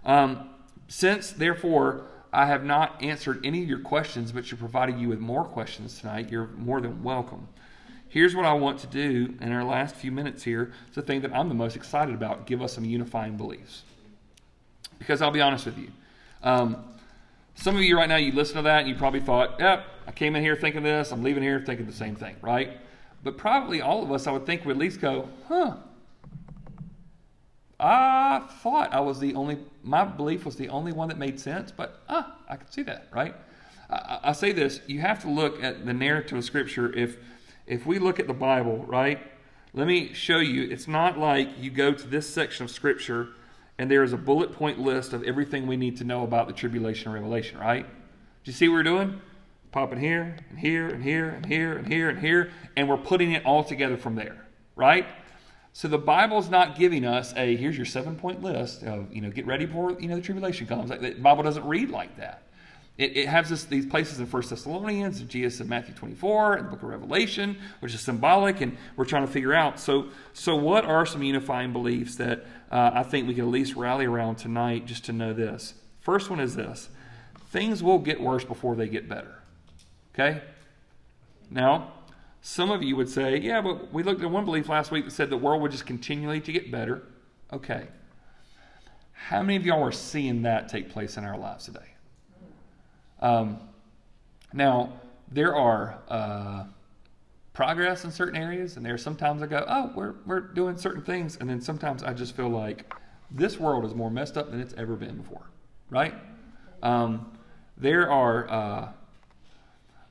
[0.06, 0.50] um,
[0.88, 5.20] since, therefore, I have not answered any of your questions, but you're providing you with
[5.20, 7.48] more questions tonight, you're more than welcome.
[8.08, 10.74] Here's what I want to do in our last few minutes here.
[10.88, 12.46] It's the thing that I'm the most excited about.
[12.46, 13.84] Give us some unifying beliefs.
[15.00, 15.92] Because I'll be honest with you.
[16.44, 16.84] Um,
[17.56, 20.14] some of you right now, you listen to that and you probably thought, yep, I
[20.14, 22.78] came in here thinking this, I'm leaving here thinking the same thing, right?
[23.24, 25.78] But probably all of us, I would think, would at least go, huh,
[27.80, 31.72] I thought I was the only, my belief was the only one that made sense,
[31.72, 33.34] but ah, I can see that, right?
[33.90, 37.16] I, I say this, you have to look at the narrative of Scripture if
[37.66, 39.20] if we look at the Bible, right,
[39.74, 40.70] let me show you.
[40.70, 43.30] It's not like you go to this section of Scripture
[43.78, 46.54] and there is a bullet point list of everything we need to know about the
[46.54, 47.86] tribulation and revelation, right?
[47.86, 49.22] Do you see what we're doing?
[49.72, 53.32] Popping here and here and here and here and here and here, and we're putting
[53.32, 55.06] it all together from there, right?
[55.74, 59.30] So the Bible's not giving us a here's your seven point list of you know
[59.30, 60.90] get ready for you know the tribulation comes.
[60.90, 62.44] Like the Bible doesn't read like that.
[62.98, 66.66] It, it has this, these places in First Thessalonians, and Jesus in Matthew 24, and
[66.66, 69.80] the book of Revelation, which is symbolic, and we're trying to figure out.
[69.80, 73.76] So, so what are some unifying beliefs that uh, I think we can at least
[73.76, 75.74] rally around tonight just to know this?
[76.02, 76.90] First one is this
[77.48, 79.41] things will get worse before they get better.
[80.14, 80.42] Okay?
[81.50, 81.94] Now,
[82.42, 85.12] some of you would say, yeah, but we looked at one belief last week that
[85.12, 87.04] said the world would just continually to get better.
[87.54, 87.88] Okay.
[89.14, 91.80] How many of y'all are seeing that take place in our lives today?
[93.20, 93.60] Um,
[94.54, 95.00] now,
[95.32, 96.64] there are uh,
[97.54, 101.04] progress in certain areas, and there are sometimes I go, oh, we're, we're doing certain
[101.04, 102.92] things, and then sometimes I just feel like
[103.30, 105.50] this world is more messed up than it's ever been before,
[105.90, 106.16] right?
[106.82, 107.32] Um,
[107.78, 108.92] there are uh,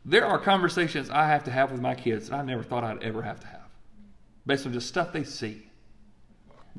[0.04, 3.02] there are conversations I have to have with my kids that I never thought I'd
[3.02, 3.68] ever have to have,
[4.46, 5.66] based on just stuff they see.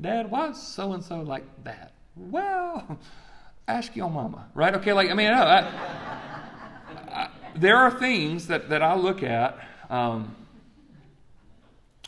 [0.00, 1.92] Dad, why is so and so like that?
[2.16, 2.98] Well,
[3.68, 4.74] ask your mama, right?
[4.74, 5.60] Okay, like I mean, I,
[7.08, 9.58] I, there are things that that I look at.
[9.90, 10.34] Um,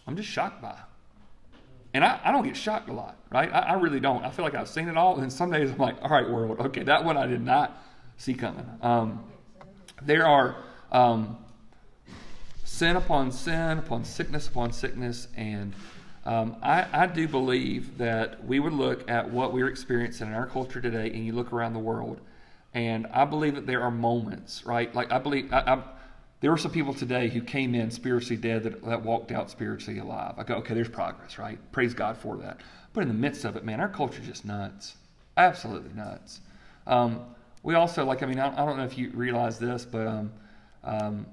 [0.07, 0.79] I'm just shocked by.
[1.95, 3.51] and I, I don't get shocked a lot, right?
[3.53, 4.25] I, I really don't.
[4.25, 6.61] I feel like I've seen it all, and some days I'm like, all right, world,
[6.61, 7.79] okay, that one I did not
[8.17, 8.67] see coming.
[8.83, 9.25] Um,
[10.03, 10.57] there are
[10.95, 11.37] um,
[12.65, 15.75] sin upon sin, upon sickness upon sickness, and
[16.25, 20.47] um, I, I, do believe that we would look at what we're experiencing in our
[20.47, 22.21] culture today, and you look around the world,
[22.73, 24.95] and I believe that there are moments, right?
[24.95, 25.83] Like I believe I, I,
[26.41, 29.99] there were some people today who came in spiritually dead that, that walked out spiritually
[29.99, 30.35] alive.
[30.39, 31.59] I go, okay, there's progress, right?
[31.73, 32.61] Praise God for that.
[32.93, 34.95] But in the midst of it, man, our culture's just nuts,
[35.37, 36.41] absolutely nuts.
[36.87, 37.25] Um,
[37.65, 40.33] we also like, I mean, I, I, don't know if you realize this, but um,
[40.85, 41.27] um,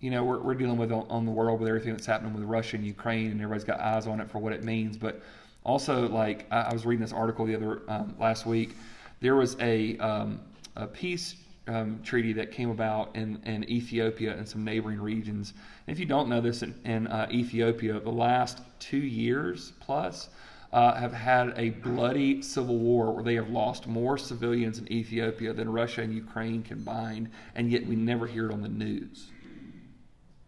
[0.00, 2.42] you know, we're, we're dealing with on, on, the world with everything that's happening with
[2.44, 4.96] Russia and Ukraine, and everybody's got eyes on it for what it means.
[4.96, 5.22] But
[5.64, 8.76] also, like I, I was reading this article the other um, last week,
[9.20, 10.40] there was a, um,
[10.76, 11.36] a peace
[11.66, 15.54] um, treaty that came about in, in Ethiopia and some neighboring regions.
[15.86, 20.28] And if you don't know this, in, in uh, Ethiopia, the last two years plus.
[20.74, 25.52] Uh, have had a bloody civil war where they have lost more civilians in Ethiopia
[25.52, 29.30] than Russia and Ukraine combined, and yet we never hear it on the news.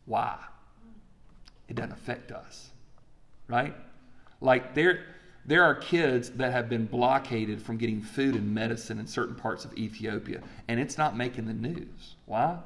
[0.05, 0.37] Why?
[1.68, 2.70] It doesn't affect us,
[3.47, 3.77] right?
[4.41, 5.05] Like there,
[5.45, 9.64] there are kids that have been blockaded from getting food and medicine in certain parts
[9.64, 12.16] of Ethiopia, and it's not making the news.
[12.24, 12.59] Why?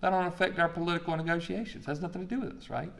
[0.00, 1.84] That don't affect our political negotiations.
[1.84, 2.92] It has nothing to do with us, right?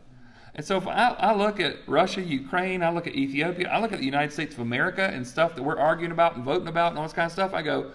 [0.57, 3.92] And so if I, I, look at Russia, Ukraine, I look at Ethiopia, I look
[3.92, 6.92] at the United States of America and stuff that we're arguing about and voting about
[6.92, 7.92] and all this kind of stuff, I go,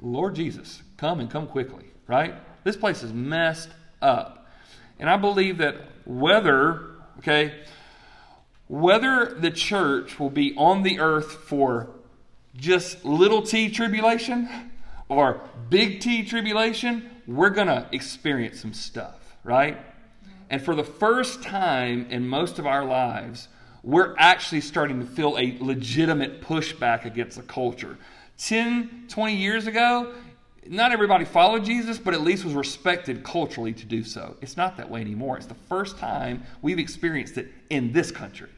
[0.00, 2.34] Lord Jesus, come and come quickly, right?
[2.64, 3.70] This place is messed
[4.02, 4.46] up.
[4.98, 7.54] And I believe that whether, okay,
[8.68, 11.90] whether the church will be on the earth for
[12.54, 14.70] just little t tribulation
[15.08, 19.78] or big T tribulation, we're going to experience some stuff, right?
[20.52, 23.48] And for the first time in most of our lives,
[23.82, 27.96] we're actually starting to feel a legitimate pushback against the culture.
[28.36, 30.12] 10, 20 years ago,
[30.66, 34.36] not everybody followed Jesus, but at least was respected culturally to do so.
[34.42, 35.38] It's not that way anymore.
[35.38, 38.50] It's the first time we've experienced it in this country.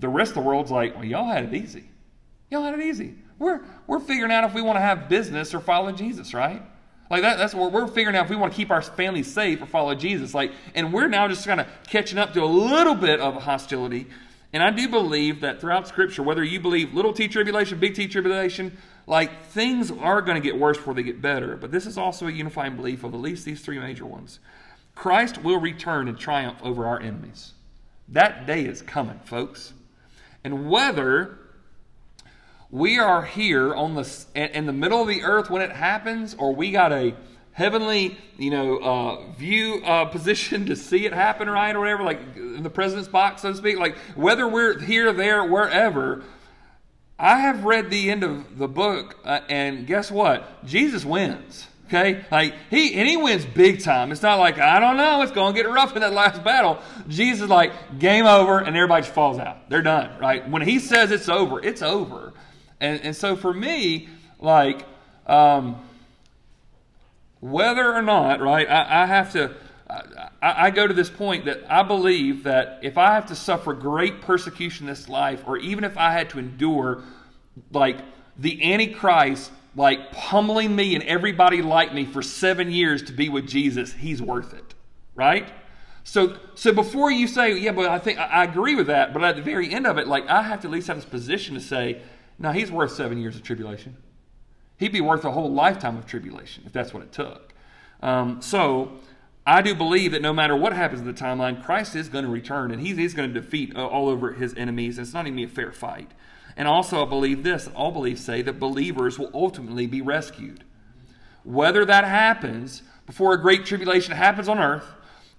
[0.00, 1.84] The rest of the world's like, well, y'all had it easy.
[2.50, 3.14] Y'all had it easy.
[3.38, 6.62] We're, we're figuring out if we want to have business or follow Jesus, right?
[7.10, 9.60] Like that, that's what we're figuring out if we want to keep our families safe
[9.60, 10.34] or follow Jesus.
[10.34, 14.06] Like, and we're now just kind of catching up to a little bit of hostility.
[14.52, 18.08] And I do believe that throughout Scripture, whether you believe little t tribulation, big T
[18.08, 18.76] tribulation,
[19.06, 22.26] like things are going to get worse before they get better, but this is also
[22.26, 24.38] a unifying belief of at least these three major ones.
[24.94, 27.52] Christ will return and triumph over our enemies.
[28.08, 29.72] That day is coming, folks.
[30.44, 31.38] And whether
[32.74, 36.52] we are here on the in the middle of the earth when it happens, or
[36.52, 37.14] we got a
[37.52, 42.18] heavenly, you know, uh, view uh, position to see it happen, right, or whatever, like
[42.36, 43.78] in the president's box, so to speak.
[43.78, 46.24] Like whether we're here, there, wherever,
[47.16, 50.66] I have read the end of the book, uh, and guess what?
[50.66, 51.68] Jesus wins.
[51.86, 54.10] Okay, like he and he wins big time.
[54.10, 56.80] It's not like I don't know, it's going to get rough in that last battle.
[57.06, 59.70] Jesus like game over, and everybody just falls out.
[59.70, 60.18] They're done.
[60.18, 62.32] Right when he says it's over, it's over.
[62.80, 64.08] And and so for me,
[64.38, 64.84] like
[65.26, 65.82] um,
[67.40, 69.54] whether or not, right, I, I have to
[69.90, 73.74] I, I, go to this point that I believe that if I have to suffer
[73.74, 77.02] great persecution this life, or even if I had to endure
[77.70, 77.98] like
[78.38, 83.46] the Antichrist, like pummeling me and everybody like me for seven years to be with
[83.46, 84.74] Jesus, he's worth it,
[85.14, 85.48] right?
[86.02, 89.22] So, so before you say, yeah, but I think I, I agree with that, but
[89.22, 91.54] at the very end of it, like I have to at least have this position
[91.54, 92.02] to say,
[92.38, 93.96] no, he's worth seven years of tribulation.
[94.76, 97.54] He'd be worth a whole lifetime of tribulation if that's what it took.
[98.02, 98.92] Um, so
[99.46, 102.30] I do believe that no matter what happens in the timeline, Christ is going to
[102.30, 104.98] return and he's, he's going to defeat uh, all over his enemies.
[104.98, 106.10] It's not even a fair fight.
[106.56, 110.64] And also, I believe this all beliefs say that believers will ultimately be rescued.
[111.42, 114.86] Whether that happens before a great tribulation happens on earth,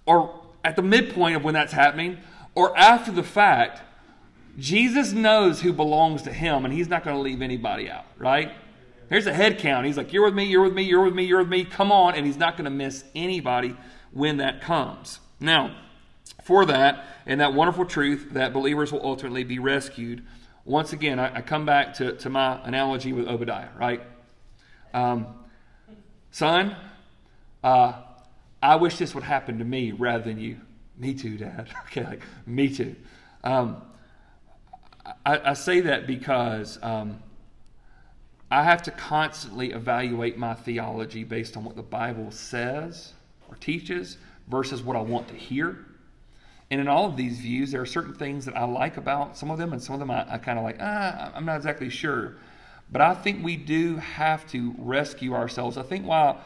[0.06, 2.18] or at the midpoint of when that's happening,
[2.54, 3.82] or after the fact,
[4.58, 8.52] Jesus knows who belongs to him, and he's not going to leave anybody out, right?
[9.10, 9.86] There's a head count.
[9.86, 11.92] He's like, You're with me, you're with me, you're with me, you're with me, come
[11.92, 12.16] on.
[12.16, 13.76] And he's not going to miss anybody
[14.12, 15.20] when that comes.
[15.40, 15.76] Now,
[16.44, 20.24] for that, and that wonderful truth that believers will ultimately be rescued,
[20.64, 24.02] once again, I, I come back to, to my analogy with Obadiah, right?
[24.94, 25.28] Um,
[26.32, 26.76] son,
[27.64, 27.94] uh,
[28.62, 30.62] I wish this would happen to me rather than you.
[30.98, 31.70] Me too, Dad.
[31.86, 32.96] okay, like, me too.
[33.44, 33.82] Um,
[35.26, 37.22] I, I, say that because um,
[38.50, 43.14] I have to constantly evaluate my theology based on what the Bible says
[43.48, 45.86] or teaches versus what I want to hear.
[46.72, 49.52] And in all of these views, there are certain things that I like about some
[49.52, 51.90] of them, and some of them I, I kind of like, ah, I'm not exactly
[51.90, 52.38] sure.
[52.92, 55.78] But I think we do have to rescue ourselves.
[55.78, 56.42] I think while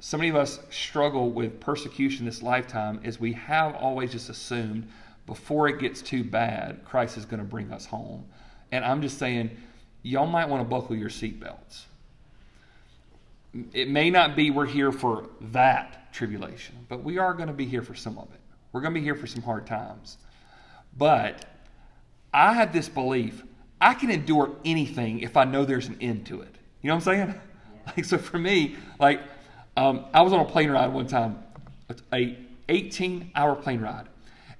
[0.00, 4.88] so many of us struggle with persecution this lifetime is we have always just assumed
[5.26, 8.26] before it gets too bad, Christ is going to bring us home.
[8.70, 9.56] And I'm just saying,
[10.02, 11.84] y'all might want to buckle your seatbelts.
[13.72, 17.66] It may not be we're here for that tribulation, but we are going to be
[17.66, 18.40] here for some of it.
[18.72, 20.16] We're going to be here for some hard times.
[20.96, 21.44] But
[22.32, 23.42] I have this belief
[23.82, 26.54] I can endure anything if I know there's an end to it.
[26.82, 27.34] You know what I'm saying?
[27.84, 29.20] Like so for me, like
[29.76, 31.42] um, I was on a plane ride one time,
[32.12, 34.06] a 18 hour plane ride.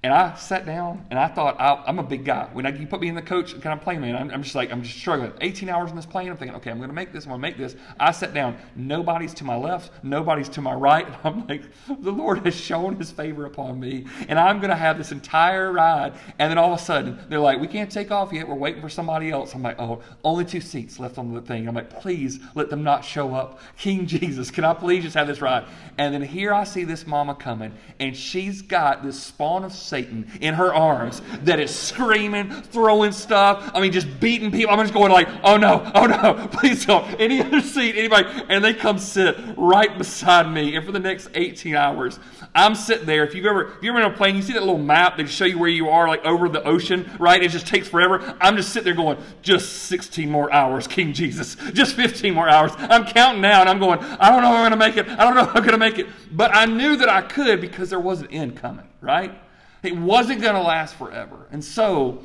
[0.04, 2.48] And I sat down and I thought, I, am a big guy.
[2.52, 4.56] When I, you put me in the coach kind of plane, man, I'm, I'm, just
[4.56, 5.32] like, I'm just struggling.
[5.40, 7.40] 18 hours in this plane, I'm thinking, okay, I'm going to make this, I'm going
[7.40, 7.76] to make this.
[8.00, 8.56] I sat down.
[8.74, 11.06] Nobody's to my left, nobody's to my right.
[11.24, 11.62] I'm like,
[12.00, 14.06] the Lord has shown his favor upon me.
[14.28, 16.14] And I'm going to have this entire ride.
[16.40, 18.48] And then all of a sudden, they're like, we can't take off yet.
[18.48, 19.54] We're waiting for somebody else.
[19.54, 21.68] I'm like, oh, only two seats left on the thing.
[21.68, 23.60] I'm like, please let them not show up.
[23.78, 25.64] King Jesus, can I please just have this ride?
[25.96, 30.26] And then here I see this mama coming, and she's got this spawn of Satan
[30.40, 33.70] in her arms that is screaming, throwing stuff.
[33.74, 34.72] I mean, just beating people.
[34.72, 37.04] I'm just going like, oh no, oh no, please don't.
[37.20, 38.26] Any other seat, anybody.
[38.48, 40.76] And they come sit right beside me.
[40.76, 42.18] And for the next 18 hours,
[42.54, 43.22] I'm sitting there.
[43.22, 45.44] If you've ever, if you're in a plane, you see that little map that show
[45.44, 47.42] you where you are, like over the ocean, right?
[47.42, 48.34] It just takes forever.
[48.40, 51.56] I'm just sitting there going, just 16 more hours, King Jesus.
[51.74, 52.72] Just 15 more hours.
[52.78, 55.06] I'm counting now and I'm going, I don't know if I'm going to make it.
[55.06, 56.06] I don't know if I'm going to make it.
[56.32, 59.41] But I knew that I could because there was an end coming, right?
[59.82, 61.46] It wasn't going to last forever.
[61.50, 62.22] And so,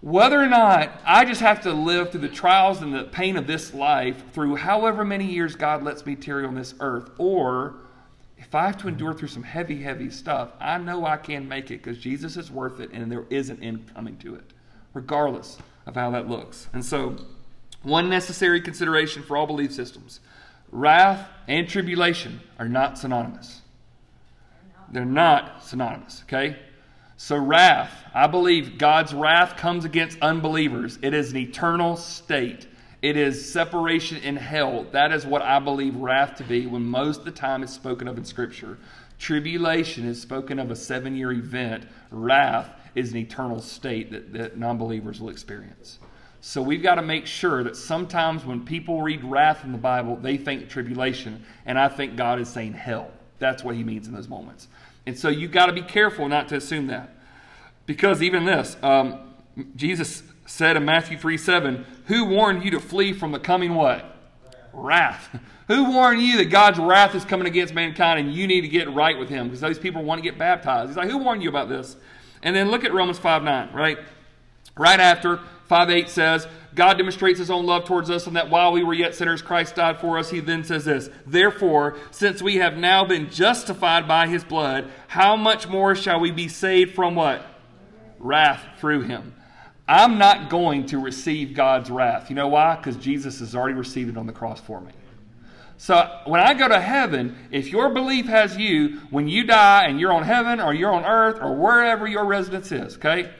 [0.00, 3.46] whether or not I just have to live through the trials and the pain of
[3.46, 7.76] this life through however many years God lets me tarry on this earth, or
[8.38, 11.70] if I have to endure through some heavy, heavy stuff, I know I can make
[11.70, 14.52] it because Jesus is worth it and there is an end coming to it,
[14.94, 16.68] regardless of how that looks.
[16.72, 17.16] And so,
[17.82, 20.20] one necessary consideration for all belief systems
[20.72, 23.62] wrath and tribulation are not synonymous.
[24.90, 26.56] They're not synonymous, okay?
[27.22, 30.98] So, wrath, I believe God's wrath comes against unbelievers.
[31.02, 32.66] It is an eternal state.
[33.02, 34.86] It is separation in hell.
[34.92, 38.08] That is what I believe wrath to be when most of the time it's spoken
[38.08, 38.78] of in Scripture.
[39.18, 41.84] Tribulation is spoken of a seven year event.
[42.10, 45.98] Wrath is an eternal state that, that non believers will experience.
[46.40, 50.16] So we've got to make sure that sometimes when people read wrath in the Bible,
[50.16, 51.44] they think tribulation.
[51.66, 53.10] And I think God is saying hell.
[53.38, 54.68] That's what he means in those moments.
[55.10, 57.12] And so you've got to be careful not to assume that.
[57.84, 59.18] Because even this, um,
[59.74, 64.16] Jesus said in Matthew 3 7, Who warned you to flee from the coming what?
[64.72, 65.36] Wrath.
[65.66, 68.88] Who warned you that God's wrath is coming against mankind and you need to get
[68.94, 69.48] right with Him?
[69.48, 70.90] Because those people want to get baptized.
[70.90, 71.96] He's like, Who warned you about this?
[72.44, 73.98] And then look at Romans 5 9, right?
[74.76, 78.72] Right after 5 8 says, God demonstrates his own love towards us, and that while
[78.72, 80.30] we were yet sinners, Christ died for us.
[80.30, 85.36] He then says this Therefore, since we have now been justified by his blood, how
[85.36, 87.44] much more shall we be saved from what?
[88.18, 89.34] Wrath through him.
[89.88, 92.30] I'm not going to receive God's wrath.
[92.30, 92.76] You know why?
[92.76, 94.92] Because Jesus has already received it on the cross for me.
[95.78, 99.98] So when I go to heaven, if your belief has you, when you die and
[99.98, 103.32] you're on heaven or you're on earth or wherever your residence is, okay?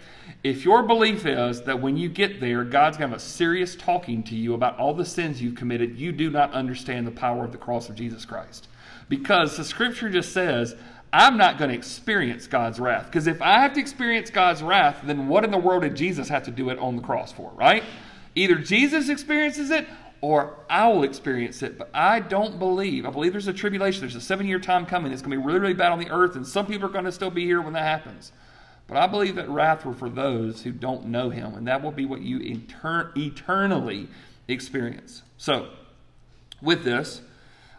[0.43, 3.76] If your belief is that when you get there, God's going to have a serious
[3.76, 7.45] talking to you about all the sins you've committed, you do not understand the power
[7.45, 8.66] of the cross of Jesus Christ.
[9.11, 10.74] Because the scripture just says,
[11.12, 13.07] I'm not going to experience God's wrath.
[13.07, 16.28] Because if I have to experience God's wrath, then what in the world did Jesus
[16.28, 17.82] have to do it on the cross for, right?
[18.34, 19.86] Either Jesus experiences it
[20.20, 21.76] or I will experience it.
[21.76, 25.12] But I don't believe, I believe there's a tribulation, there's a seven year time coming.
[25.12, 27.05] It's going to be really, really bad on the earth, and some people are going
[27.05, 28.32] to still be here when that happens.
[28.91, 31.93] But I believe that wrath will for those who don't know him, and that will
[31.93, 34.09] be what you etern- eternally
[34.49, 35.22] experience.
[35.36, 35.68] So,
[36.61, 37.22] with this,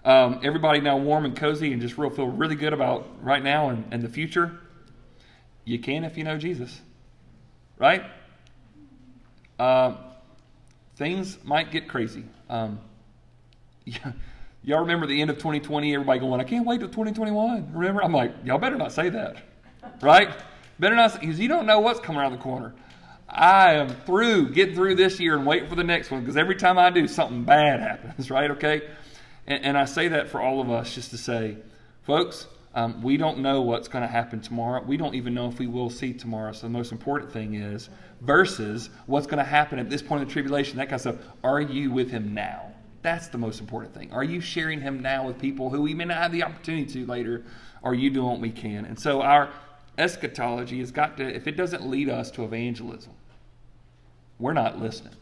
[0.05, 3.67] um, everybody now warm and cozy and just real feel really good about right now
[3.71, 4.57] and, and the future.
[5.65, 6.79] You can if you know Jesus,
[7.77, 8.03] right?
[9.59, 9.95] Uh,
[10.95, 12.23] things might get crazy.
[12.49, 12.79] Um,
[13.83, 14.13] yeah,
[14.63, 15.93] y'all remember the end of 2020?
[15.93, 17.73] Everybody going, I can't wait till 2021.
[17.73, 18.01] Remember?
[18.01, 19.43] I'm like, y'all better not say that,
[20.01, 20.29] right?
[20.81, 22.73] Better not, because you don't know what's coming around the corner.
[23.29, 26.55] I am through, getting through this year and waiting for the next one because every
[26.55, 28.49] time I do, something bad happens, right?
[28.49, 28.81] Okay?
[29.45, 31.57] And, and I say that for all of us just to say,
[32.01, 34.81] folks, um, we don't know what's going to happen tomorrow.
[34.81, 36.51] We don't even know if we will see tomorrow.
[36.51, 37.89] So the most important thing is
[38.21, 41.17] versus what's going to happen at this point in the tribulation, that kind of stuff.
[41.43, 42.71] Are you with him now?
[43.03, 44.11] That's the most important thing.
[44.13, 47.05] Are you sharing him now with people who we may not have the opportunity to
[47.05, 47.43] later?
[47.83, 48.85] Are you doing what we can?
[48.85, 49.51] And so our
[49.97, 53.13] eschatology has got to, if it doesn't lead us to evangelism,
[54.39, 55.15] we're not listening,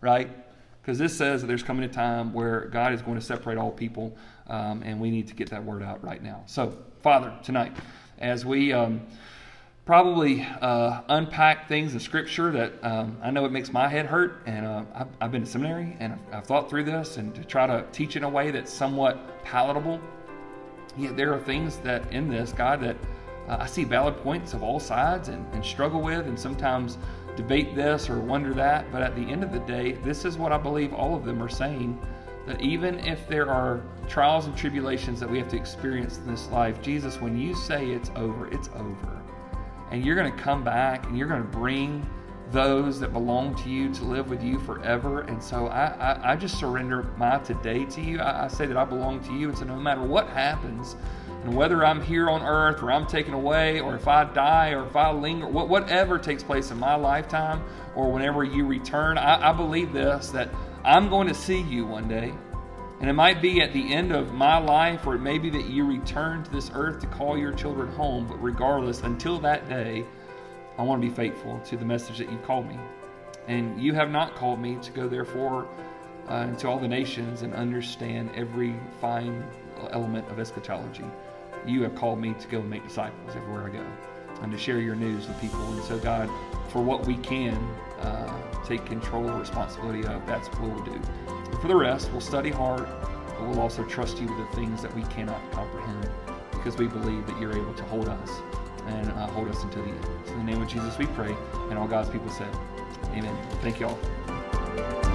[0.00, 0.30] right?
[0.80, 3.70] Because this says that there's coming a time where God is going to separate all
[3.70, 4.16] people,
[4.48, 6.42] um, and we need to get that word out right now.
[6.46, 7.76] So, Father, tonight,
[8.18, 9.02] as we um,
[9.84, 14.42] probably uh, unpack things in Scripture that um, I know it makes my head hurt,
[14.46, 17.44] and uh, I've, I've, been to seminary and I've, I've thought through this, and to
[17.44, 20.00] try to teach in a way that's somewhat palatable.
[20.96, 22.96] Yet there are things that in this, God, that
[23.48, 26.98] uh, I see valid points of all sides and, and struggle with, and sometimes
[27.36, 28.90] debate this or wonder that.
[28.92, 31.42] But at the end of the day, this is what I believe all of them
[31.42, 32.00] are saying
[32.46, 36.48] that even if there are trials and tribulations that we have to experience in this
[36.48, 39.22] life, Jesus, when you say it's over, it's over.
[39.90, 42.08] And you're going to come back and you're going to bring
[42.50, 45.22] those that belong to you to live with you forever.
[45.22, 48.20] And so I, I, I just surrender my today to you.
[48.20, 49.48] I, I say that I belong to you.
[49.48, 50.96] And so no matter what happens,
[51.44, 54.86] and whether I'm here on earth or I'm taken away or if I die or
[54.86, 57.64] if I linger, whatever takes place in my lifetime
[57.96, 60.50] or whenever you return, I, I believe this that
[60.84, 62.32] I'm going to see you one day.
[63.00, 65.64] And it might be at the end of my life, or it may be that
[65.64, 68.28] you return to this earth to call your children home.
[68.28, 70.04] But regardless, until that day,
[70.78, 72.78] I want to be faithful to the message that you called me.
[73.48, 75.66] And you have not called me to go, therefore,
[76.28, 79.42] uh, into all the nations and understand every fine
[79.90, 81.04] element of eschatology
[81.66, 83.86] you have called me to go and make disciples everywhere I go
[84.42, 85.60] and to share your news with people.
[85.72, 86.28] And so, God,
[86.68, 87.54] for what we can
[88.00, 91.00] uh, take control or responsibility of, that's what we'll do.
[91.60, 94.94] For the rest, we'll study hard, but we'll also trust you with the things that
[94.96, 96.08] we cannot comprehend
[96.50, 98.30] because we believe that you're able to hold us
[98.86, 100.06] and uh, hold us until the end.
[100.26, 101.34] So in the name of Jesus, we pray.
[101.70, 102.52] And all God's people said,
[103.14, 103.36] Amen.
[103.60, 103.98] Thank you all.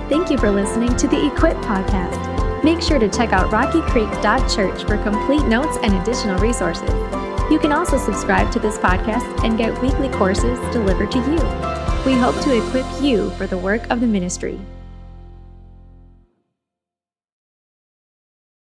[0.09, 2.63] Thank you for listening to the Equip Podcast.
[2.63, 6.89] Make sure to check out rockycreek.church for complete notes and additional resources.
[7.51, 11.37] You can also subscribe to this podcast and get weekly courses delivered to you.
[12.05, 14.59] We hope to equip you for the work of the ministry.